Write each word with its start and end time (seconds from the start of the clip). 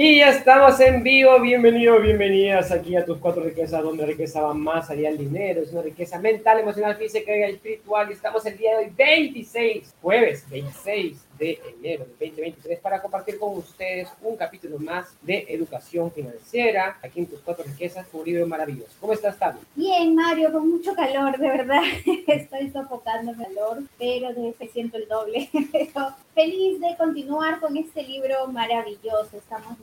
Y 0.00 0.18
ya 0.18 0.28
estamos 0.28 0.78
en 0.78 1.02
vivo, 1.02 1.40
bienvenidos, 1.40 2.00
bienvenidas 2.00 2.70
aquí 2.70 2.94
a 2.94 3.04
tus 3.04 3.18
cuatro 3.18 3.42
riquezas, 3.42 3.82
donde 3.82 4.06
riqueza 4.06 4.40
va 4.40 4.54
más 4.54 4.88
allá 4.90 5.08
del 5.08 5.18
dinero, 5.18 5.60
es 5.60 5.72
una 5.72 5.82
riqueza 5.82 6.20
mental, 6.20 6.60
emocional, 6.60 6.94
física 6.94 7.36
y 7.36 7.42
espiritual. 7.42 8.08
Y 8.08 8.12
estamos 8.12 8.46
el 8.46 8.56
día 8.56 8.78
de 8.78 8.84
hoy, 8.84 8.92
26, 8.96 9.96
jueves 10.00 10.48
26 10.48 11.28
de 11.38 11.60
enero 11.78 12.04
de 12.18 12.26
2023 12.26 12.80
para 12.80 13.00
compartir 13.00 13.38
con 13.38 13.56
ustedes 13.56 14.08
un 14.22 14.36
capítulo 14.36 14.78
más 14.78 15.16
de 15.22 15.46
educación 15.48 16.10
financiera 16.10 16.98
aquí 17.02 17.20
en 17.20 17.26
tus 17.26 17.40
cuatro 17.40 17.64
riquezas, 17.64 18.06
un 18.12 18.24
libro 18.24 18.46
maravilloso. 18.46 18.92
¿Cómo 19.00 19.12
estás, 19.12 19.38
Tami? 19.38 19.58
Bien, 19.74 20.14
Mario, 20.14 20.52
con 20.52 20.68
mucho 20.68 20.94
calor, 20.94 21.38
de 21.38 21.48
verdad. 21.48 21.82
Estoy 22.26 22.70
sofocando 22.70 23.32
el 23.32 23.36
calor, 23.36 23.82
pero 23.98 24.32
de 24.32 24.50
ese 24.50 24.68
siento 24.68 24.96
el 24.96 25.08
doble. 25.08 25.48
Pero 25.72 26.14
feliz 26.34 26.80
de 26.80 26.96
continuar 26.96 27.60
con 27.60 27.76
este 27.76 28.02
libro 28.02 28.46
maravilloso. 28.48 29.36
Estamos 29.36 29.78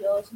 los, 0.00 0.30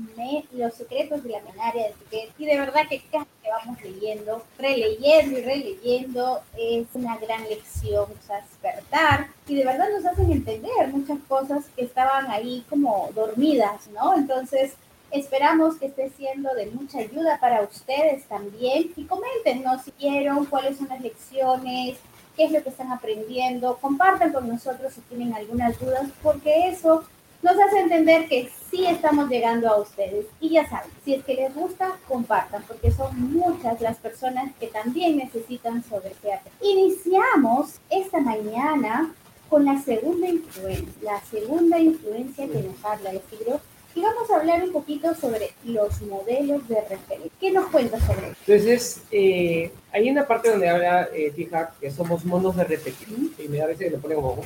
los 0.52 0.74
secretos 0.74 1.22
de 1.22 1.30
la 1.30 1.40
menaria 1.40 1.88
de 1.88 1.94
Tiquet. 1.94 2.30
Y 2.38 2.46
de 2.46 2.58
verdad 2.58 2.82
que 2.88 3.02
cada 3.10 3.26
que 3.42 3.50
vamos 3.50 3.82
leyendo, 3.82 4.42
releyendo 4.58 5.38
y 5.38 5.42
releyendo. 5.42 6.40
Es 6.56 6.86
una 6.94 7.16
gran 7.18 7.44
lección, 7.44 8.04
o 8.04 8.26
sea, 8.26 8.40
despertar. 8.40 9.28
Y 9.46 9.56
de 9.56 9.64
verdad 9.64 9.88
nos 9.90 10.04
hacen 10.04 10.30
entender 10.30 10.88
muchas 10.92 11.18
cosas 11.28 11.64
que 11.76 11.84
estaban 11.84 12.30
ahí 12.30 12.64
como 12.68 13.10
dormidas, 13.14 13.88
¿no? 13.88 14.14
Entonces, 14.16 14.74
esperamos 15.10 15.76
que 15.76 15.86
esté 15.86 16.10
siendo 16.10 16.54
de 16.54 16.66
mucha 16.66 16.98
ayuda 16.98 17.38
para 17.40 17.62
ustedes 17.62 18.24
también. 18.24 18.92
Y 18.96 19.04
coméntenos 19.04 19.82
si 19.82 19.92
vieron 19.98 20.46
cuáles 20.46 20.78
son 20.78 20.88
las 20.88 21.00
lecciones, 21.00 21.98
qué 22.36 22.44
es 22.44 22.52
lo 22.52 22.62
que 22.62 22.70
están 22.70 22.92
aprendiendo, 22.92 23.76
compartan 23.80 24.32
con 24.32 24.48
nosotros 24.48 24.92
si 24.94 25.00
tienen 25.02 25.34
algunas 25.34 25.78
dudas, 25.78 26.08
porque 26.22 26.68
eso 26.68 27.04
nos 27.42 27.58
hace 27.58 27.80
entender 27.80 28.28
que 28.28 28.50
sí 28.70 28.86
estamos 28.86 29.28
llegando 29.28 29.68
a 29.68 29.80
ustedes. 29.80 30.26
Y 30.40 30.50
ya 30.50 30.68
saben, 30.68 30.90
si 31.04 31.14
es 31.14 31.24
que 31.24 31.34
les 31.34 31.54
gusta, 31.54 31.96
compartan, 32.08 32.62
porque 32.66 32.90
son 32.90 33.32
muchas 33.32 33.80
las 33.80 33.96
personas 33.96 34.52
que 34.58 34.66
también 34.66 35.16
necesitan 35.16 35.82
sobre 35.84 36.10
teatro. 36.10 36.52
Iniciamos 36.62 37.80
esta 37.88 38.20
mañana 38.20 39.12
con 39.48 39.64
la 39.64 39.80
segunda 39.80 40.28
influencia, 40.28 40.92
la 41.02 41.20
segunda 41.24 41.78
influencia 41.78 42.46
que 42.46 42.62
nos 42.62 42.84
habla 42.84 43.10
el 43.10 43.20
libro 43.32 43.60
y 43.94 44.02
vamos 44.02 44.30
a 44.30 44.36
hablar 44.36 44.62
un 44.62 44.72
poquito 44.72 45.14
sobre 45.16 45.50
los 45.64 46.00
modelos 46.02 46.66
de 46.68 46.80
referencia. 46.82 47.30
¿Qué 47.40 47.50
nos 47.50 47.66
cuenta 47.70 47.98
sobre 47.98 48.28
eso? 48.28 48.36
Entonces, 48.46 49.02
eh, 49.10 49.72
hay 49.92 50.10
una 50.10 50.26
parte 50.26 50.50
donde 50.50 50.68
habla 50.68 51.08
eh, 51.14 51.32
que 51.80 51.90
somos 51.90 52.24
monos 52.24 52.56
de 52.56 52.64
repetición. 52.64 53.30
Y 53.38 53.48
me 53.48 53.60
a 53.60 53.66
veces 53.66 53.92
lo 53.92 53.98
pone 53.98 54.14
como, 54.14 54.36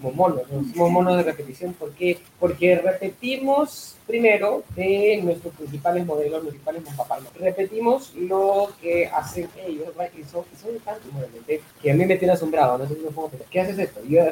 como, 0.00 0.12
monos, 0.12 0.42
somos 0.48 0.90
monos 0.90 1.16
de 1.16 1.22
repetición. 1.22 1.72
¿Por 1.74 1.92
qué? 1.92 2.18
Porque 2.38 2.76
repetimos 2.76 3.96
primero 4.06 4.62
de 4.76 5.20
nuestros 5.22 5.52
principales 5.54 6.06
modelos, 6.06 6.44
los 6.44 6.50
principales 6.50 6.82
papás. 6.96 7.20
Repetimos 7.38 8.14
lo 8.14 8.70
que 8.80 9.06
hacen 9.06 9.48
ellos, 9.66 9.88
y 10.16 10.22
son, 10.22 10.44
son 10.60 10.78
tantos 10.84 11.12
realmente, 11.12 11.60
que 11.82 11.90
a 11.90 11.94
mí 11.94 12.06
me 12.06 12.16
tiene 12.16 12.34
asombrado. 12.34 12.78
No 12.78 12.86
sé 12.86 12.94
si 12.94 13.00
me 13.00 13.10
pongo 13.10 13.30
¿qué 13.50 13.60
haces 13.60 13.78
esto? 13.78 14.00
Y 14.06 14.14
yo, 14.14 14.22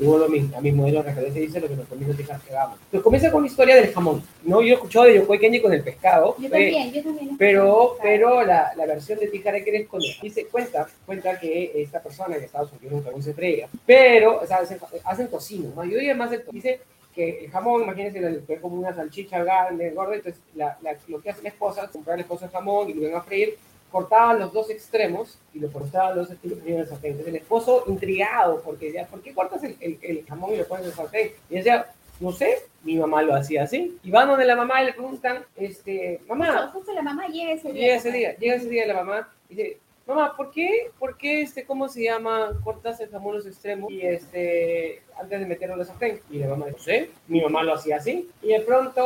vuelvo 0.00 0.24
a 0.24 0.58
a 0.58 0.60
mis 0.60 0.74
modelos 0.74 1.04
de 1.04 1.10
referencia 1.10 1.42
y 1.42 1.46
dice 1.46 1.60
lo 1.60 1.68
que 1.68 1.76
nos 1.76 1.86
conviene 1.86 2.14
fijar 2.14 2.40
que 2.40 2.50
hagamos. 2.50 2.78
Entonces 2.84 3.02
comienza 3.02 3.30
con 3.30 3.42
la 3.42 3.48
historia 3.48 3.76
del 3.76 3.92
jamón. 3.92 4.22
¿no? 4.44 4.60
Yo 4.60 4.68
he 4.68 4.74
escuchado 4.74 5.04
de 5.06 5.14
Yokoi 5.14 5.38
Kenji 5.38 5.60
con 5.60 5.72
el 5.72 5.82
pescado. 5.82 6.36
Yo 6.38 6.50
también, 6.50 6.92
yo 6.92 7.02
también. 7.02 7.36
Pero, 7.38 7.96
pero 8.02 8.44
la, 8.44 8.72
la 8.76 8.86
versión 8.86 9.18
de 9.18 9.28
Tijar 9.28 9.51
que 9.60 9.86
con 9.86 10.02
él. 10.02 10.14
Dice, 10.22 10.46
cuenta, 10.46 10.88
cuenta 11.04 11.38
que 11.38 11.82
esta 11.82 12.02
persona 12.02 12.36
en 12.36 12.44
Estados 12.44 12.72
Unidos 12.72 13.04
nunca 13.04 13.22
se 13.22 13.34
frega, 13.34 13.68
pero, 13.84 14.40
o 14.40 14.46
sea, 14.46 14.58
hacen, 14.58 14.78
hacen 15.04 15.28
tocino, 15.28 15.72
¿no? 15.74 15.84
Yo 15.84 15.98
diría 15.98 16.14
más 16.14 16.30
de 16.30 16.38
tocino. 16.38 16.52
Dice 16.52 16.80
que 17.14 17.44
el 17.44 17.50
jamón, 17.50 17.82
imagínense, 17.82 18.42
es 18.48 18.60
como 18.60 18.76
una 18.76 18.94
salchicha 18.94 19.42
grande, 19.44 19.90
gorda, 19.90 20.14
entonces 20.14 20.40
la, 20.54 20.78
lo 21.08 21.20
que 21.20 21.30
hace 21.30 21.42
la 21.42 21.50
esposa 21.50 21.84
es 21.84 21.90
comprar 21.90 22.14
el 22.14 22.22
esposo 22.22 22.46
de 22.46 22.50
jamón 22.52 22.88
y 22.88 22.94
lo 22.94 23.02
ven 23.02 23.14
a 23.14 23.20
freír, 23.20 23.58
cortaban 23.90 24.38
los 24.38 24.52
dos 24.52 24.70
extremos 24.70 25.38
y 25.52 25.58
lo 25.58 25.70
cortaban 25.70 26.16
los 26.16 26.30
estilos 26.30 26.58
en 26.64 26.78
el 26.78 26.88
sartén. 26.88 27.10
Entonces 27.10 27.34
el 27.34 27.40
esposo 27.40 27.84
intrigado, 27.86 28.62
porque 28.62 28.86
decía, 28.86 29.06
¿por 29.06 29.20
qué 29.20 29.34
cortas 29.34 29.62
el, 29.62 29.76
el, 29.80 29.98
el 30.00 30.24
jamón 30.24 30.54
y 30.54 30.56
lo 30.56 30.66
pones 30.66 30.84
en 30.84 30.90
el 30.90 30.96
sartén? 30.96 31.32
Y 31.50 31.56
decía, 31.56 31.92
no 32.22 32.32
sé, 32.32 32.58
mi 32.84 32.96
mamá 32.96 33.22
lo 33.22 33.34
hacía 33.34 33.64
así. 33.64 33.98
Y 34.02 34.10
van 34.10 34.28
donde 34.28 34.44
la 34.44 34.56
mamá 34.56 34.82
y 34.82 34.86
le 34.86 34.92
preguntan, 34.92 35.44
este, 35.56 36.20
mamá. 36.28 36.70
Justo 36.72 36.92
la 36.94 37.02
mamá 37.02 37.26
llega 37.26 37.52
ese 37.52 37.72
día. 37.72 37.82
Llega 37.82 37.96
ese 37.96 38.12
día, 38.12 38.36
llega 38.36 38.54
ese 38.54 38.68
día 38.68 38.86
la 38.86 38.94
mamá 38.94 39.28
y 39.48 39.56
dice, 39.56 39.78
mamá, 40.06 40.36
¿por 40.36 40.52
qué, 40.52 40.90
por 40.98 41.16
qué 41.16 41.42
este, 41.42 41.64
cómo 41.64 41.88
se 41.88 42.04
llama, 42.04 42.52
cortas 42.62 43.00
el 43.00 43.10
jamón 43.10 43.36
los 43.36 43.46
extremos 43.46 43.90
y 43.90 44.02
este, 44.02 45.02
antes 45.18 45.40
de 45.40 45.46
meterlo 45.46 45.74
en 45.74 45.80
la 45.80 45.84
sartén? 45.84 46.20
Y 46.30 46.38
la 46.38 46.48
mamá 46.48 46.66
dice, 46.66 46.76
no 46.78 46.84
sé, 46.84 47.10
mi 47.26 47.40
mamá 47.40 47.64
lo 47.64 47.74
hacía 47.74 47.96
así. 47.96 48.30
Y 48.40 48.48
de 48.48 48.60
pronto 48.60 49.02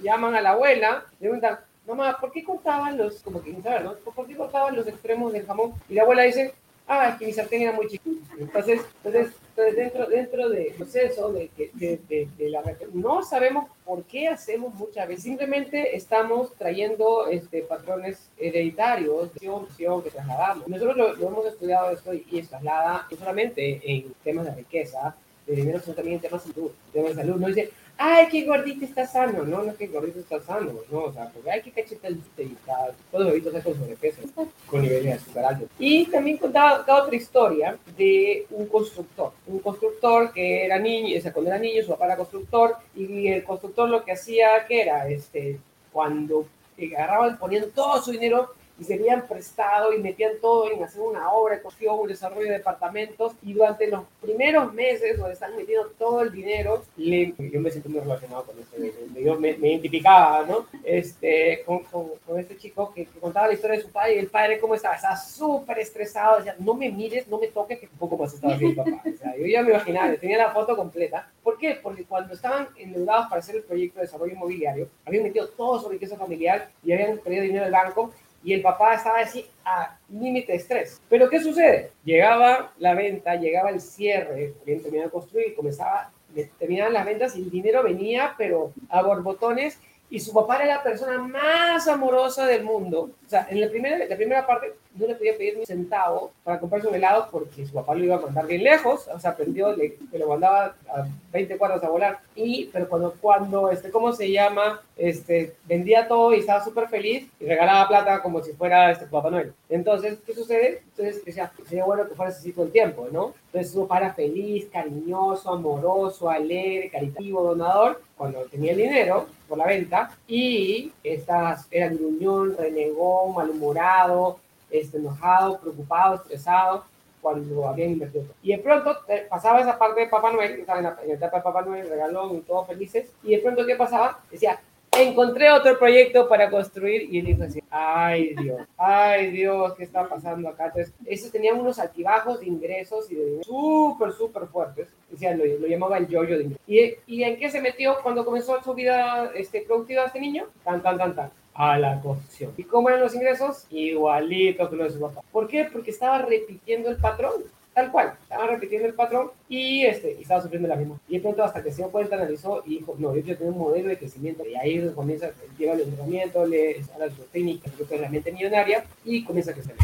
llaman 0.00 0.36
a 0.36 0.40
la 0.40 0.50
abuela, 0.50 1.04
le 1.18 1.28
preguntan, 1.28 1.58
mamá, 1.86 2.16
¿por 2.20 2.30
qué 2.30 2.44
cortaban 2.44 2.96
los, 2.96 3.22
como 3.22 3.42
que 3.42 3.54
saber, 3.60 3.82
¿no? 3.82 3.94
¿Por 3.94 4.26
qué 4.26 4.36
cortaban 4.36 4.76
los 4.76 4.86
extremos 4.86 5.32
del 5.32 5.46
jamón? 5.46 5.72
Y 5.88 5.94
la 5.94 6.02
abuela 6.02 6.22
dice, 6.22 6.54
ah, 6.86 7.08
es 7.08 7.16
que 7.16 7.26
mi 7.26 7.32
sartén 7.32 7.62
era 7.62 7.72
muy 7.72 7.88
chiquito. 7.88 8.24
Entonces, 8.38 8.82
entonces, 9.02 9.34
dentro, 9.56 10.06
dentro 10.06 10.48
del 10.48 10.72
proceso 10.74 11.32
de, 11.32 11.50
de, 11.74 12.00
de, 12.08 12.28
de, 12.38 12.48
la 12.48 12.62
no 12.92 13.22
sabemos 13.22 13.68
por 13.84 14.04
qué 14.04 14.28
hacemos 14.28 14.74
muchas 14.74 15.06
veces, 15.08 15.24
simplemente 15.24 15.94
estamos 15.96 16.54
trayendo 16.54 17.26
este, 17.26 17.62
patrones 17.62 18.30
hereditarios, 18.38 19.32
de 19.34 19.48
opción 19.48 20.02
que 20.02 20.10
trasladamos. 20.10 20.66
Nosotros 20.68 20.96
lo, 20.96 21.28
hemos 21.28 21.46
estudiado 21.46 21.90
esto 21.90 22.14
y, 22.14 22.24
y 22.30 22.42
traslada 22.42 23.06
no 23.10 23.16
solamente 23.16 23.80
en 23.84 24.12
temas 24.24 24.46
de 24.46 24.54
riqueza, 24.54 25.14
de 25.46 25.56
dinero, 25.56 25.80
sino 25.80 25.94
también 25.94 26.16
en 26.16 26.22
temas 26.22 26.46
de 26.46 26.52
salud. 26.52 26.70
Temas 26.92 27.16
de 27.16 27.22
salud. 27.22 27.36
No 27.36 27.48
dice, 27.48 27.70
ay, 28.02 28.26
qué 28.30 28.44
gordito 28.44 28.84
está 28.84 29.06
sano. 29.06 29.44
No, 29.44 29.62
no 29.62 29.76
que 29.76 29.86
gordito 29.86 30.18
está 30.18 30.40
sano, 30.40 30.72
no, 30.90 30.98
o 30.98 31.12
sea, 31.12 31.30
porque 31.32 31.50
hay 31.50 31.62
que 31.62 31.70
cachete 31.70 32.08
el 32.08 32.20
está, 32.36 32.90
todos 33.10 33.24
los 33.24 33.32
bebitos 33.32 33.54
están 33.54 33.72
con 33.72 33.80
sobrepeso, 33.80 34.22
con 34.66 34.82
niveles 34.82 35.04
de 35.04 35.12
azúcar 35.12 35.44
altos. 35.44 35.68
Y 35.78 36.06
también 36.06 36.38
contaba, 36.38 36.84
otra 37.02 37.14
historia 37.14 37.78
de 37.96 38.46
un 38.50 38.66
constructor, 38.66 39.32
un 39.46 39.60
constructor 39.60 40.32
que 40.32 40.64
era 40.64 40.78
niño, 40.78 41.16
o 41.16 41.20
sea, 41.20 41.32
cuando 41.32 41.50
era 41.50 41.60
niño, 41.60 41.82
su 41.82 41.90
papá 41.90 42.06
era 42.06 42.16
constructor, 42.16 42.76
y 42.96 43.28
el 43.28 43.44
constructor 43.44 43.88
lo 43.88 44.04
que 44.04 44.12
hacía, 44.12 44.66
que 44.66 44.82
era, 44.82 45.08
este, 45.08 45.60
cuando 45.92 46.46
agarraban, 46.76 47.38
ponían 47.38 47.70
todo 47.70 48.02
su 48.02 48.10
dinero 48.10 48.54
y 48.82 48.84
se 48.84 48.94
habían 48.94 49.28
prestado 49.28 49.92
y 49.92 49.98
metían 49.98 50.32
todo 50.40 50.68
en 50.68 50.82
hacer 50.82 51.02
una 51.02 51.30
obra 51.30 51.62
construcción, 51.62 52.00
un 52.00 52.08
desarrollo 52.08 52.46
de 52.46 52.54
departamentos 52.54 53.32
y 53.40 53.52
durante 53.52 53.86
los 53.86 54.02
primeros 54.20 54.74
meses 54.74 55.16
donde 55.16 55.34
están 55.34 55.54
metiendo 55.56 55.86
todo 55.96 56.22
el 56.22 56.32
dinero, 56.32 56.82
le, 56.96 57.32
yo 57.38 57.60
me 57.60 57.70
siento 57.70 57.88
muy 57.88 58.00
relacionado 58.00 58.44
con 58.44 58.58
esto, 58.58 58.76
yo 59.20 59.38
me, 59.38 59.50
identificaba, 59.50 60.44
¿no? 60.44 60.66
Este, 60.82 61.62
con, 61.64 61.84
con, 61.84 62.40
este 62.40 62.56
chico 62.56 62.92
que, 62.92 63.06
contaba 63.20 63.46
la 63.46 63.54
historia 63.54 63.76
de 63.76 63.84
su 63.84 63.90
padre 63.90 64.16
y 64.16 64.18
el 64.18 64.26
padre 64.26 64.58
cómo 64.58 64.74
estaba, 64.74 64.96
estaba 64.96 65.16
súper 65.16 65.78
estresado, 65.78 66.38
decía, 66.38 66.56
no 66.58 66.74
me 66.74 66.90
mires, 66.90 67.28
no 67.28 67.38
me 67.38 67.46
toques, 67.46 67.78
que 67.78 67.86
un 67.86 67.98
poco 67.98 68.16
más 68.16 68.34
estaba 68.34 68.54
así 68.54 68.72
papá. 68.72 69.00
O 69.06 69.16
sea, 69.16 69.36
yo 69.36 69.46
ya 69.46 69.62
me 69.62 69.70
imaginaba, 69.70 70.12
tenía 70.16 70.38
la 70.38 70.50
foto 70.50 70.74
completa. 70.74 71.30
¿Por 71.44 71.56
qué? 71.56 71.78
Porque 71.80 72.04
cuando 72.04 72.34
estaban 72.34 72.66
endeudados 72.76 73.28
para 73.28 73.38
hacer 73.38 73.56
el 73.56 73.62
proyecto 73.62 74.00
de 74.00 74.06
desarrollo 74.06 74.32
inmobiliario, 74.32 74.88
habían 75.04 75.22
metido 75.22 75.48
todo 75.50 75.80
su 75.80 75.88
riqueza 75.88 76.16
familiar 76.16 76.68
y 76.82 76.92
habían 76.92 77.18
perdido 77.18 77.44
dinero 77.44 77.64
del 77.64 77.72
banco 77.72 78.12
y 78.44 78.52
el 78.52 78.62
papá 78.62 78.94
estaba 78.94 79.20
así 79.20 79.46
a 79.64 79.96
límite 80.08 80.52
de 80.52 80.58
estrés. 80.58 81.00
Pero 81.08 81.28
¿qué 81.28 81.40
sucede? 81.40 81.92
Llegaba 82.04 82.72
la 82.78 82.94
venta, 82.94 83.36
llegaba 83.36 83.70
el 83.70 83.80
cierre, 83.80 84.54
bien 84.64 84.82
terminaba 84.82 85.06
de 85.06 85.12
construir, 85.12 85.54
comenzaba, 85.54 86.10
terminaban 86.58 86.92
las 86.92 87.04
ventas 87.04 87.36
y 87.36 87.42
el 87.42 87.50
dinero 87.50 87.82
venía, 87.82 88.34
pero 88.36 88.72
a 88.88 89.02
borbotones, 89.02 89.78
y 90.10 90.20
su 90.20 90.32
papá 90.32 90.56
era 90.56 90.76
la 90.76 90.82
persona 90.82 91.18
más 91.18 91.88
amorosa 91.88 92.46
del 92.46 92.64
mundo. 92.64 93.10
O 93.24 93.28
sea, 93.28 93.46
en 93.48 93.60
la 93.60 93.68
primera, 93.68 94.04
la 94.04 94.16
primera 94.16 94.46
parte 94.46 94.74
no 94.94 95.06
le 95.06 95.14
podía 95.14 95.36
pedir 95.36 95.54
ni 95.54 95.60
un 95.60 95.66
centavo 95.66 96.32
para 96.44 96.60
comprarse 96.60 96.88
un 96.88 96.94
helado 96.94 97.28
porque 97.30 97.66
su 97.66 97.72
papá 97.72 97.94
lo 97.94 98.04
iba 98.04 98.16
a 98.16 98.20
mandar 98.20 98.46
bien 98.46 98.62
lejos, 98.62 99.08
o 99.08 99.18
sea, 99.18 99.30
aprendió 99.30 99.74
le, 99.74 99.96
que 99.96 100.18
lo 100.18 100.28
mandaba 100.28 100.74
a 100.88 101.06
20 101.32 101.56
cuadras 101.56 101.82
a 101.82 101.88
volar. 101.88 102.18
Y, 102.34 102.66
pero 102.72 102.88
cuando, 102.88 103.14
cuando 103.20 103.70
este, 103.70 103.90
¿cómo 103.90 104.12
se 104.12 104.30
llama? 104.30 104.80
Este, 104.96 105.54
vendía 105.64 106.06
todo 106.06 106.34
y 106.34 106.40
estaba 106.40 106.62
súper 106.62 106.88
feliz 106.88 107.28
y 107.40 107.46
regalaba 107.46 107.88
plata 107.88 108.22
como 108.22 108.42
si 108.42 108.52
fuera 108.52 108.90
este 108.90 109.06
Papá 109.06 109.30
Noel. 109.30 109.52
Entonces, 109.68 110.18
¿qué 110.26 110.34
sucede? 110.34 110.82
Entonces, 110.90 111.24
decía, 111.24 111.50
sería 111.66 111.84
bueno 111.84 112.06
que 112.06 112.14
fuera 112.14 112.30
así 112.30 112.52
todo 112.52 112.66
el 112.66 112.72
tiempo, 112.72 113.08
¿no? 113.10 113.34
Entonces, 113.46 113.72
su 113.72 113.80
papá 113.86 113.98
era 113.98 114.14
feliz, 114.14 114.68
cariñoso, 114.72 115.50
amoroso, 115.50 116.30
alegre, 116.30 116.90
caritativo, 116.90 117.42
donador, 117.42 118.00
cuando 118.16 118.44
tenía 118.44 118.72
el 118.72 118.78
dinero 118.78 119.26
por 119.48 119.58
la 119.58 119.66
venta 119.66 120.16
y 120.28 120.92
estas 121.02 121.66
eran 121.70 121.96
gruñón, 121.96 122.56
renegón, 122.56 123.34
malhumorado, 123.34 124.38
este, 124.72 124.96
enojado, 124.96 125.60
preocupado, 125.60 126.16
estresado 126.16 126.84
cuando 127.20 127.68
habían 127.68 127.92
invertido. 127.92 128.24
Y 128.42 128.50
de 128.50 128.58
pronto 128.58 128.96
eh, 129.08 129.26
pasaba 129.30 129.60
esa 129.60 129.78
parte 129.78 130.00
de 130.00 130.08
Papá 130.08 130.32
Noel, 130.32 130.60
estaba 130.60 130.78
en 130.80 130.84
la, 130.84 130.98
etapa 131.06 131.36
de 131.36 131.42
Papá 131.42 131.62
Noel, 131.62 131.88
regalón 131.88 132.36
y 132.36 132.40
todos 132.40 132.66
felices, 132.66 133.12
y 133.22 133.36
de 133.36 133.38
pronto 133.38 133.64
¿qué 133.64 133.76
pasaba? 133.76 134.18
Decía, 134.30 134.60
encontré 134.90 135.50
otro 135.50 135.78
proyecto 135.78 136.28
para 136.28 136.50
construir 136.50 137.08
y 137.10 137.20
él 137.20 137.26
dijo 137.26 137.44
así, 137.44 137.62
ay 137.70 138.34
Dios, 138.34 138.60
ay 138.76 139.30
Dios, 139.30 139.74
¿qué 139.74 139.84
está 139.84 140.08
pasando 140.08 140.48
acá? 140.48 140.66
Entonces, 140.66 140.92
esos 141.06 141.30
tenían 141.30 141.60
unos 141.60 141.78
altibajos 141.78 142.40
de 142.40 142.46
ingresos 142.46 143.10
y 143.10 143.14
de 143.14 143.24
dinero 143.24 143.44
súper, 143.44 144.12
súper 144.12 144.46
fuertes. 144.48 144.88
Decían, 145.08 145.38
lo, 145.38 145.44
lo 145.44 145.66
llamaba 145.66 145.98
el 145.98 146.08
yoyo 146.08 146.36
de 146.36 146.44
ingresos. 146.44 146.64
¿Y, 146.66 146.94
¿Y 147.06 147.22
en 147.22 147.38
qué 147.38 147.50
se 147.50 147.60
metió 147.60 147.96
cuando 148.02 148.24
comenzó 148.24 148.60
su 148.62 148.74
vida 148.74 149.30
este, 149.34 149.62
productiva 149.62 150.04
este 150.04 150.20
niño? 150.20 150.46
Tan, 150.64 150.82
tan, 150.82 150.98
tan 150.98 151.30
a 151.54 151.78
la 151.78 152.00
construcción. 152.00 152.52
¿Y 152.56 152.64
cómo 152.64 152.88
eran 152.88 153.00
los 153.00 153.14
ingresos? 153.14 153.66
Igualito 153.70 154.68
que 154.68 154.76
los 154.76 154.88
de 154.88 154.94
su 154.94 155.00
papá. 155.00 155.22
¿Por 155.30 155.48
qué? 155.48 155.68
Porque 155.72 155.90
estaba 155.90 156.18
repitiendo 156.22 156.90
el 156.90 156.96
patrón. 156.96 157.32
Tal 157.74 157.90
cual, 157.90 158.12
estaba 158.22 158.48
repitiendo 158.48 158.86
el 158.86 158.92
patrón 158.92 159.30
y, 159.48 159.86
este, 159.86 160.14
y 160.18 160.22
estaba 160.22 160.42
sufriendo 160.42 160.68
la 160.68 160.76
misma. 160.76 161.00
Y 161.08 161.14
de 161.14 161.20
pronto 161.22 161.42
hasta 161.42 161.62
que 161.62 161.70
se 161.70 161.78
dio 161.78 161.90
cuenta, 161.90 162.16
analizó 162.16 162.62
y 162.66 162.80
dijo, 162.80 162.94
no, 162.98 163.16
yo 163.16 163.22
quiero 163.22 163.38
tener 163.38 163.52
un 163.54 163.58
modelo 163.58 163.88
de 163.88 163.96
crecimiento. 163.96 164.44
Y 164.46 164.54
ahí 164.56 164.90
comienza, 164.94 165.30
lleva 165.58 165.72
el 165.72 165.80
entrenamiento, 165.80 166.44
le 166.44 166.58
de 166.58 167.10
su 167.16 167.22
técnica, 167.32 167.70
su 167.76 167.86
realmente 167.86 168.30
millonaria 168.30 168.84
y 169.06 169.24
comienza 169.24 169.52
a 169.52 169.54
crecer. 169.54 169.74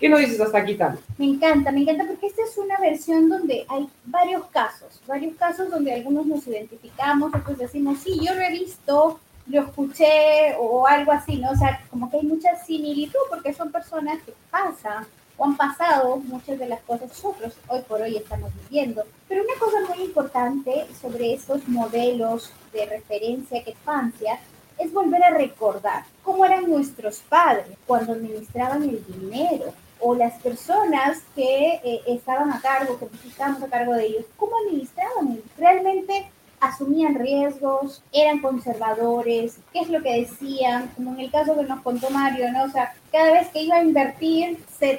¿Qué 0.00 0.08
nos 0.08 0.20
dices 0.20 0.40
hasta 0.40 0.56
aquí, 0.56 0.76
Tam? 0.76 0.96
Me 1.18 1.26
encanta, 1.26 1.70
me 1.70 1.82
encanta 1.82 2.06
porque 2.06 2.28
esta 2.28 2.42
es 2.42 2.56
una 2.56 2.78
versión 2.78 3.28
donde 3.28 3.66
hay 3.68 3.86
varios 4.06 4.46
casos, 4.46 4.98
varios 5.06 5.36
casos 5.36 5.70
donde 5.70 5.92
algunos 5.92 6.24
nos 6.24 6.46
identificamos, 6.46 7.34
otros 7.34 7.58
decimos, 7.58 7.98
sí, 7.98 8.18
yo 8.24 8.34
lo 8.34 8.40
he 8.40 8.50
visto, 8.50 9.20
lo 9.50 9.62
escuché 9.62 10.54
o 10.58 10.86
algo 10.86 11.12
así, 11.12 11.36
¿no? 11.36 11.50
O 11.50 11.56
sea, 11.56 11.80
como 11.90 12.10
que 12.10 12.18
hay 12.18 12.24
mucha 12.24 12.56
similitud 12.64 13.18
porque 13.28 13.52
son 13.52 13.72
personas 13.72 14.22
que 14.22 14.32
pasan 14.50 15.06
o 15.36 15.44
han 15.44 15.56
pasado 15.56 16.16
muchas 16.16 16.58
de 16.58 16.68
las 16.68 16.80
cosas 16.82 17.02
que 17.02 17.08
nosotros 17.08 17.54
hoy 17.68 17.80
por 17.82 18.00
hoy 18.00 18.16
estamos 18.16 18.50
viviendo. 18.62 19.04
Pero 19.28 19.42
una 19.42 19.58
cosa 19.58 19.78
muy 19.88 20.04
importante 20.04 20.86
sobre 21.00 21.34
esos 21.34 21.66
modelos 21.68 22.52
de 22.72 22.86
referencia 22.86 23.64
que 23.64 23.70
infancia 23.70 24.38
es 24.78 24.92
volver 24.92 25.22
a 25.22 25.30
recordar 25.30 26.04
cómo 26.22 26.44
eran 26.44 26.68
nuestros 26.68 27.18
padres 27.28 27.66
cuando 27.86 28.12
administraban 28.12 28.82
el 28.82 29.04
dinero 29.06 29.72
o 29.98 30.14
las 30.14 30.40
personas 30.40 31.18
que 31.34 31.74
eh, 31.84 32.02
estaban 32.06 32.50
a 32.50 32.60
cargo, 32.60 32.98
que 32.98 33.28
estábamos 33.28 33.62
a 33.62 33.68
cargo 33.68 33.92
de 33.94 34.06
ellos, 34.06 34.24
cómo 34.36 34.52
administraban. 34.64 35.40
Realmente 35.58 36.30
asumían 36.60 37.14
riesgos, 37.14 38.02
eran 38.12 38.40
conservadores, 38.40 39.58
qué 39.72 39.80
es 39.80 39.88
lo 39.88 40.02
que 40.02 40.20
decían, 40.20 40.90
como 40.94 41.14
en 41.14 41.20
el 41.20 41.30
caso 41.30 41.56
que 41.56 41.64
nos 41.64 41.80
contó 41.80 42.10
Mario, 42.10 42.52
¿no? 42.52 42.64
O 42.64 42.68
sea, 42.68 42.94
cada 43.10 43.32
vez 43.32 43.48
que 43.48 43.62
iba 43.62 43.76
a 43.76 43.84
invertir 43.84 44.62
se, 44.78 44.98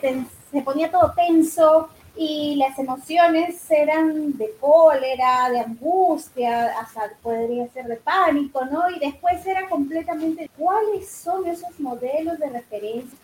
se 0.51 0.61
ponía 0.61 0.91
todo 0.91 1.13
tenso, 1.15 1.89
y 2.15 2.55
las 2.55 2.77
emociones 2.77 3.69
eran 3.69 4.37
de 4.37 4.51
cólera, 4.59 5.49
de 5.49 5.59
angustia, 5.59 6.79
hasta 6.79 7.11
podría 7.21 7.67
ser 7.69 7.85
de 7.85 7.95
pánico, 7.97 8.65
¿no? 8.65 8.89
Y 8.89 8.99
después 8.99 9.45
era 9.45 9.67
completamente 9.69 10.49
cuáles 10.57 11.09
son 11.09 11.47
esos 11.47 11.79
modelos 11.79 12.37
de 12.39 12.49
referencia 12.49 13.17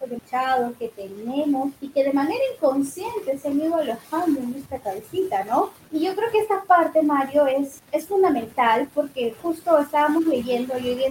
que 0.79 0.89
tenemos 0.89 1.71
y 1.81 1.89
que 1.89 2.03
de 2.03 2.13
manera 2.13 2.39
inconsciente 2.55 3.37
se 3.37 3.47
han 3.47 3.59
ido 3.59 3.75
alojando 3.75 4.39
en 4.39 4.51
nuestra 4.51 4.79
cabecita, 4.79 5.43
¿no? 5.45 5.71
Y 5.91 5.99
yo 6.01 6.15
creo 6.15 6.31
que 6.31 6.39
esta 6.39 6.63
parte, 6.63 7.01
Mario, 7.01 7.47
es, 7.47 7.81
es 7.91 8.07
fundamental 8.07 8.87
porque 8.93 9.35
justo 9.41 9.77
estábamos 9.79 10.25
leyendo 10.25 10.77
y 10.79 10.89
hoy 10.89 11.03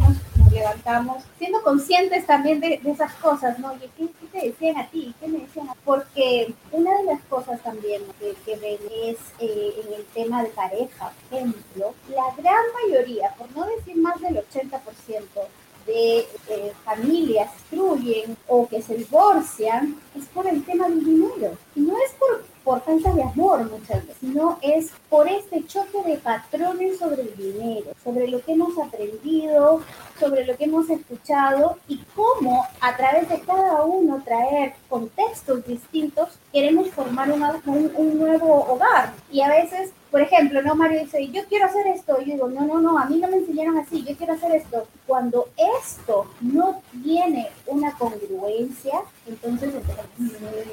levantamos, 0.56 1.22
siendo 1.38 1.62
conscientes 1.62 2.26
también 2.26 2.60
de, 2.60 2.80
esas 2.84 3.12
cosas, 3.14 3.58
¿no? 3.58 3.72
Oye, 3.72 3.90
¿qué, 3.96 4.08
te 4.32 4.48
decían 4.48 4.78
a 4.78 4.86
ti? 4.88 5.14
¿Qué 5.20 5.28
me 5.28 5.38
decían? 5.40 5.68
Porque 5.84 6.52
una 6.72 6.96
de 6.98 7.04
las 7.04 7.20
cosas 7.24 7.60
también 7.62 8.02
que, 8.18 8.34
que 8.44 8.56
ven 8.56 8.78
es 9.04 9.18
eh, 9.38 9.74
en 9.84 9.94
el 9.94 10.04
tema 10.06 10.42
de 10.42 10.48
pareja, 10.50 11.12
por 11.28 11.38
ejemplo, 11.38 11.94
la 12.08 12.42
gran 12.42 12.64
mayoría, 12.82 13.34
por 13.38 13.50
no 13.52 13.66
decir 13.66 13.96
más 13.96 14.20
del 14.20 14.36
80%, 14.36 14.80
de 15.86 16.18
eh, 16.48 16.72
familias 16.84 17.48
destruyen 17.52 18.36
o 18.48 18.66
que 18.66 18.82
se 18.82 18.96
divorcian 18.96 19.96
es 20.16 20.24
por 20.26 20.46
el 20.48 20.64
tema 20.64 20.88
del 20.88 21.04
dinero. 21.04 21.56
Y 21.76 21.80
no 21.80 21.94
es 21.96 22.12
por 22.18 22.44
por 22.66 22.80
falta 22.82 23.12
de 23.12 23.22
amor 23.22 23.70
muchas 23.70 24.04
veces, 24.04 24.16
sino 24.18 24.58
es 24.60 24.90
por 25.08 25.28
este 25.28 25.64
choque 25.68 26.02
de 26.04 26.16
patrones 26.16 26.98
sobre 26.98 27.22
el 27.22 27.36
dinero, 27.36 27.92
sobre 28.02 28.26
lo 28.26 28.44
que 28.44 28.54
hemos 28.54 28.76
aprendido, 28.76 29.82
sobre 30.18 30.44
lo 30.44 30.56
que 30.56 30.64
hemos 30.64 30.88
escuchado 30.90 31.78
y 31.88 32.02
cómo 32.14 32.66
a 32.80 32.96
través 32.96 33.28
de 33.28 33.40
cada 33.40 33.84
uno 33.84 34.22
traer 34.24 34.74
contextos 34.88 35.66
distintos 35.66 36.38
queremos 36.52 36.88
formar 36.90 37.30
un, 37.30 37.92
un 37.94 38.18
nuevo 38.18 38.66
hogar. 38.68 39.12
Y 39.30 39.40
a 39.42 39.48
veces 39.48 39.92
por 40.16 40.22
ejemplo, 40.22 40.62
no 40.62 40.74
Mario 40.74 41.00
dice, 41.00 41.28
yo 41.28 41.44
quiero 41.46 41.66
hacer 41.66 41.86
esto, 41.88 42.18
yo 42.20 42.32
digo, 42.32 42.48
no, 42.48 42.62
no, 42.62 42.80
no, 42.80 42.98
a 42.98 43.04
mí 43.04 43.18
no 43.18 43.28
me 43.28 43.36
enseñaron 43.36 43.76
así, 43.76 44.02
yo 44.02 44.16
quiero 44.16 44.32
hacer 44.32 44.52
esto. 44.52 44.86
Cuando 45.06 45.48
esto 45.78 46.26
no 46.40 46.80
tiene 47.02 47.50
una 47.66 47.92
congruencia, 47.98 49.02
entonces 49.26 49.74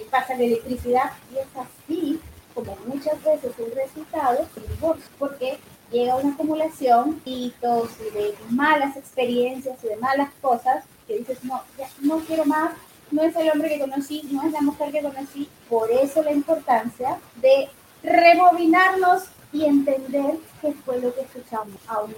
pasa 0.10 0.36
la 0.36 0.44
electricidad 0.44 1.12
y 1.34 1.40
es 1.40 1.48
así 1.58 2.22
como 2.54 2.78
muchas 2.86 3.22
veces 3.24 3.52
el 3.58 3.76
resultado 3.76 4.48
del 4.56 4.68
divorcio, 4.68 5.06
porque 5.20 5.58
llega 5.94 6.16
una 6.16 6.34
acumulación 6.34 7.22
y 7.24 7.54
todo 7.62 7.88
de 8.14 8.34
malas 8.50 8.98
experiencias 8.98 9.78
y 9.84 9.88
de 9.88 9.96
malas 9.98 10.30
cosas 10.42 10.84
que 11.08 11.20
dices, 11.20 11.44
no, 11.44 11.62
ya 11.78 11.88
no 12.02 12.18
quiero 12.20 12.46
más, 12.46 12.74
no 13.12 13.22
es 13.22 13.36
el 13.36 13.50
hombre 13.52 13.70
que 13.70 13.80
conocí, 13.80 14.28
no 14.32 14.44
es 14.44 14.52
la 14.52 14.62
mujer 14.62 14.92
que 14.92 15.02
conocí, 15.02 15.48
por 15.70 15.90
eso 15.92 16.24
la 16.24 16.32
importancia 16.32 17.18
de 17.36 17.70
rebobinarnos 18.02 19.24
y 19.54 19.66
entender 19.66 20.36
qué 20.62 20.74
fue 20.84 21.00
lo 21.00 21.14
que 21.14 21.22
escuchamos 21.22 21.76
a 21.88 22.02
un 22.02 22.12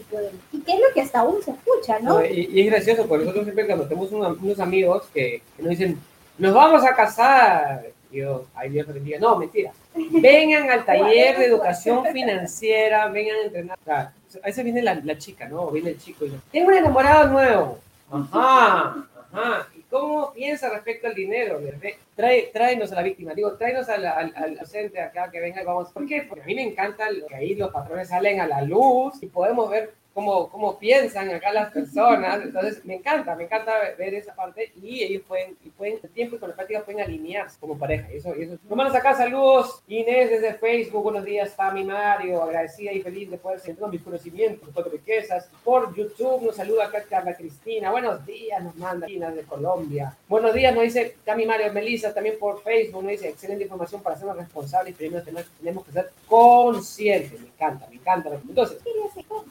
y 0.54 0.60
qué 0.62 0.72
es 0.72 0.80
lo 0.80 0.94
que 0.94 1.02
hasta 1.02 1.20
aún 1.20 1.44
se 1.44 1.52
escucha, 1.52 2.00
¿no? 2.00 2.24
y, 2.26 2.62
es 2.62 2.66
gracioso, 2.68 3.06
porque 3.08 3.26
nosotros 3.26 3.46
siempre 3.46 3.66
cuando 3.66 3.88
tenemos 3.88 4.12
unos, 4.12 4.60
amigos 4.60 5.04
que, 5.14 5.42
nos 5.60 5.72
dicen, 5.72 6.00
nos 6.38 6.54
vamos 6.54 6.84
a 6.86 6.96
casar, 6.96 7.88
yo, 8.16 8.46
ay 8.56 8.70
Dios 8.70 8.88
bendiga, 8.88 9.20
no, 9.20 9.38
mentira, 9.38 9.72
vengan 9.94 10.70
al 10.70 10.86
taller 10.86 11.38
de 11.38 11.46
educación 11.46 12.06
financiera, 12.12 13.08
vengan 13.10 13.36
a 13.38 13.42
entrenar. 13.44 13.78
a 13.88 14.12
veces 14.46 14.64
viene 14.64 14.82
la, 14.82 14.96
la 14.96 15.18
chica, 15.18 15.48
¿no? 15.48 15.70
Viene 15.72 15.92
el 15.92 16.00
chico 16.00 16.26
y 16.26 16.30
dice, 16.30 16.42
tengo 16.52 16.68
un 16.70 16.74
enamorado 16.76 17.28
nuevo. 17.30 17.80
Ajá, 18.12 19.08
ajá. 19.32 19.68
¿Cómo 19.90 20.34
piensa 20.34 20.70
respecto 20.70 21.08
al 21.08 21.16
dinero? 21.16 21.60
Trae, 22.16 22.50
tráenos 22.52 22.92
a 22.92 22.96
la 22.96 23.02
víctima, 23.02 23.34
digo, 23.34 23.54
tráenos 23.54 23.88
al, 23.88 24.06
al, 24.06 24.34
al 24.36 24.58
docente 24.58 25.00
acá 25.00 25.30
que 25.32 25.40
venga 25.40 25.62
y 25.62 25.66
vamos. 25.66 25.90
¿Por 25.92 26.06
qué? 26.06 26.26
Porque 26.28 26.44
a 26.44 26.46
mí 26.46 26.56
me 26.56 26.64
encanta 26.64 27.08
que 27.28 27.36
ahí 27.36 27.56
los 27.56 27.72
patrones 27.72 28.10
salen 28.10 28.42
a 28.42 28.48
la 28.48 28.62
luz 28.62 29.22
y 29.22 29.28
podemos 29.28 29.70
ver 29.70 29.94
cómo, 30.16 30.50
cómo 30.50 30.80
piensan 30.80 31.30
acá 31.30 31.52
las 31.52 31.74
personas. 31.74 32.42
Entonces, 32.42 32.84
me 32.86 32.96
encanta, 32.96 33.36
me 33.36 33.44
encanta 33.44 33.74
ver 33.98 34.14
esa 34.14 34.34
parte 34.34 34.72
y 34.82 35.04
ellos 35.04 35.24
pueden, 35.28 35.58
y 35.64 35.70
pueden 35.70 36.00
el 36.02 36.10
tiempo 36.10 36.38
y 36.38 36.40
con 36.40 36.50
la 36.50 36.56
práctica 36.56 36.86
pueden 36.86 37.02
alinearse 37.02 37.60
como 37.60 37.78
pareja. 37.78 38.08
Y 38.14 38.18
eso, 38.18 38.34
y 38.34 38.44
eso. 38.44 38.58
Nos 38.70 38.96
acá 38.96 39.14
saludos. 39.14 39.84
Inés 39.90 40.30
desde 40.30 40.54
Facebook, 40.54 41.04
buenos 41.04 41.26
días, 41.26 41.54
Tami 41.54 41.84
Mario, 41.84 42.42
agradecida 42.42 42.94
y 42.94 43.02
feliz 43.02 43.30
de 43.30 43.38
poder 43.38 43.60
sentir 43.60 43.86
mis 43.88 44.02
conocimientos, 44.02 44.70
cuatro 44.74 44.90
riquezas. 44.94 45.50
Por 45.66 45.94
YouTube 45.94 46.44
nos 46.44 46.56
saluda 46.56 46.86
acá 46.86 47.04
Carla 47.10 47.36
Cristina. 47.36 47.92
Buenos 47.92 48.26
días, 48.26 48.64
nos 48.64 48.76
manda 48.78 49.08
Cristina 49.08 49.32
de 49.32 49.44
Colombia. 49.44 50.16
Buenos 50.30 50.54
días, 50.54 50.74
nos 50.74 50.86
dice 50.86 51.18
Tami 51.26 51.46
Mario 51.46 51.74
Melissa, 51.74 52.14
también 52.14 52.40
por 52.40 52.64
Facebook, 52.64 53.04
nos 53.04 53.12
dice 53.12 53.28
excelente 53.28 53.66
información 53.66 54.02
para 54.02 54.16
hacernos 54.16 54.38
responsables. 54.38 54.96
Primero 54.96 55.22
tenemos 55.60 55.86
que 55.86 55.92
ser 55.92 56.10
conscientes. 56.26 57.42
Me 57.42 57.48
encanta, 57.48 57.86
me 57.90 57.96
encanta. 57.96 58.30
Entonces, 58.48 58.78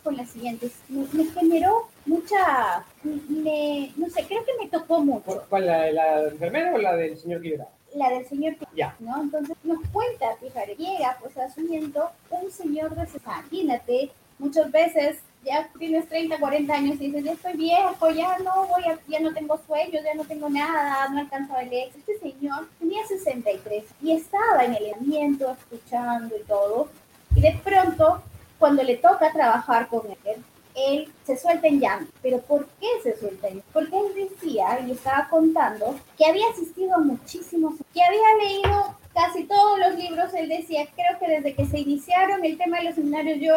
con 0.03 0.17
la 0.17 0.25
siguiente 0.27 0.71
me, 0.89 1.25
generó 1.27 1.89
mucha, 2.07 2.85
me, 3.03 3.93
no 3.97 4.09
sé, 4.09 4.25
creo 4.27 4.45
que 4.45 4.53
me 4.63 4.69
tocó 4.69 5.01
mucho. 5.01 5.45
¿Cuál, 5.49 5.67
la, 5.67 5.91
la 5.93 6.23
enfermera 6.25 6.75
o 6.75 6.79
la 6.79 6.97
del 6.97 7.19
señor 7.19 7.43
Quibra? 7.43 7.69
La 7.95 8.11
del 8.11 8.27
señor 8.27 8.57
ya. 8.75 8.97
¿no? 8.99 9.23
Entonces 9.23 9.57
nos 9.63 9.79
cuenta, 9.93 10.37
fíjate, 10.41 10.75
llega 10.77 11.17
pues 11.21 11.37
asumiendo 11.39 12.11
un 12.31 12.51
señor 12.51 12.95
de 12.97 13.07
60, 13.07 13.31
imagínate, 13.51 14.11
muchas 14.39 14.71
veces 14.71 15.19
ya 15.45 15.69
tienes 15.79 16.09
30, 16.09 16.39
40 16.39 16.75
años 16.75 16.97
y 16.97 17.07
dices, 17.07 17.25
ya 17.25 17.33
estoy 17.33 17.53
viejo, 17.55 18.11
ya 18.11 18.39
no 18.39 18.67
voy 18.67 18.85
a, 18.85 18.99
ya 19.09 19.21
no 19.21 19.33
tengo 19.33 19.61
sueños, 19.67 20.03
ya 20.03 20.15
no 20.15 20.25
tengo 20.25 20.49
nada, 20.49 21.09
no 21.11 21.21
alcanzo 21.21 21.57
el 21.59 21.73
éxito. 21.73 22.13
Este 22.13 22.31
señor 22.31 22.67
tenía 22.79 23.07
63 23.07 23.85
y 24.03 24.13
estaba 24.13 24.65
en 24.65 24.75
el 24.75 24.95
aliento, 24.95 25.53
escuchando 25.53 26.35
y 26.37 26.43
todo. 26.45 26.89
Y 27.37 27.41
de 27.41 27.61
pronto 27.63 28.23
cuando 28.65 28.83
le 28.83 28.97
toca 28.97 29.31
trabajar 29.31 29.89
con 29.89 30.07
él, 30.25 30.43
él 30.75 31.13
se 31.27 31.37
suelta 31.37 31.67
en 31.67 31.81
llanto. 31.81 32.11
¿Pero 32.23 32.41
por 32.41 32.67
qué 32.81 32.87
se 33.03 33.15
suelta 33.15 33.49
en 33.49 33.57
llanto? 33.57 33.69
Porque 33.75 33.95
él 33.95 34.31
decía, 34.31 34.81
y 34.81 34.93
estaba 34.93 35.29
contando, 35.29 35.95
que 36.17 36.25
había 36.25 36.49
asistido 36.49 36.95
a 36.95 36.99
muchísimos, 36.99 37.75
que 37.93 38.03
había 38.03 38.37
leído 38.43 38.97
casi 39.13 39.45
todos 39.45 39.79
los 39.79 39.97
libros. 39.97 40.33
Él 40.33 40.49
decía, 40.49 40.89
creo 40.97 41.19
que 41.19 41.29
desde 41.29 41.55
que 41.55 41.67
se 41.67 41.81
iniciaron 41.81 42.43
el 42.43 42.57
tema 42.57 42.79
de 42.79 42.85
los 42.85 42.95
seminarios, 42.95 43.39
yo 43.39 43.55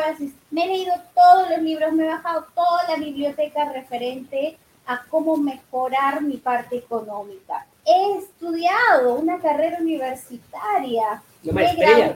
me 0.52 0.66
he 0.66 0.68
leído 0.68 0.94
todos 1.16 1.52
los 1.52 1.62
libros, 1.62 1.94
me 1.94 2.04
he 2.04 2.10
bajado 2.10 2.46
toda 2.54 2.90
la 2.90 2.98
biblioteca 2.98 3.72
referente 3.72 4.58
a 4.88 5.06
cómo 5.10 5.38
mejorar 5.38 6.22
mi 6.22 6.36
parte 6.36 6.76
económica. 6.76 7.66
He 7.88 8.18
estudiado 8.18 9.16
una 9.16 9.40
carrera 9.40 9.78
universitaria 9.80 11.22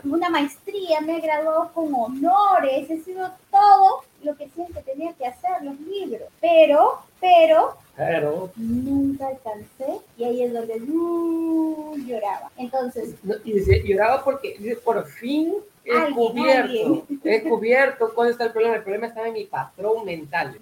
una 0.03 0.29
maestría, 0.29 1.01
me 1.01 1.17
he 1.17 1.21
graduado 1.21 1.71
con 1.73 1.93
honores, 1.93 2.89
he 2.89 2.99
sido 3.01 3.31
todo 3.49 4.03
lo 4.23 4.35
que 4.35 4.49
siempre 4.49 4.81
tenía 4.83 5.13
que 5.13 5.25
hacer, 5.25 5.63
los 5.63 5.79
libros. 5.79 6.27
Pero 6.39 6.99
pero, 7.19 7.77
pero 7.95 8.51
nunca 8.55 9.27
alcancé 9.27 9.99
y 10.17 10.23
ahí 10.23 10.43
es 10.43 10.53
donde 10.53 10.81
uh, 10.81 11.95
lloraba. 11.97 12.51
Entonces, 12.57 13.13
no, 13.21 13.35
y 13.43 13.53
dice, 13.53 13.83
lloraba 13.85 14.23
porque 14.23 14.55
dice, 14.57 14.77
por 14.77 15.05
fin 15.05 15.53
he 15.85 15.91
Alguien, 15.91 16.13
cubierto, 16.15 16.61
alguien. 16.63 17.19
he 17.23 17.43
cubierto 17.43 18.11
cuál 18.15 18.31
está 18.31 18.45
el 18.45 18.51
problema. 18.51 18.75
El 18.75 18.83
problema 18.83 19.05
estaba 19.07 19.27
en 19.27 19.33
mi 19.33 19.45
patrón 19.45 20.03
mental. 20.03 20.57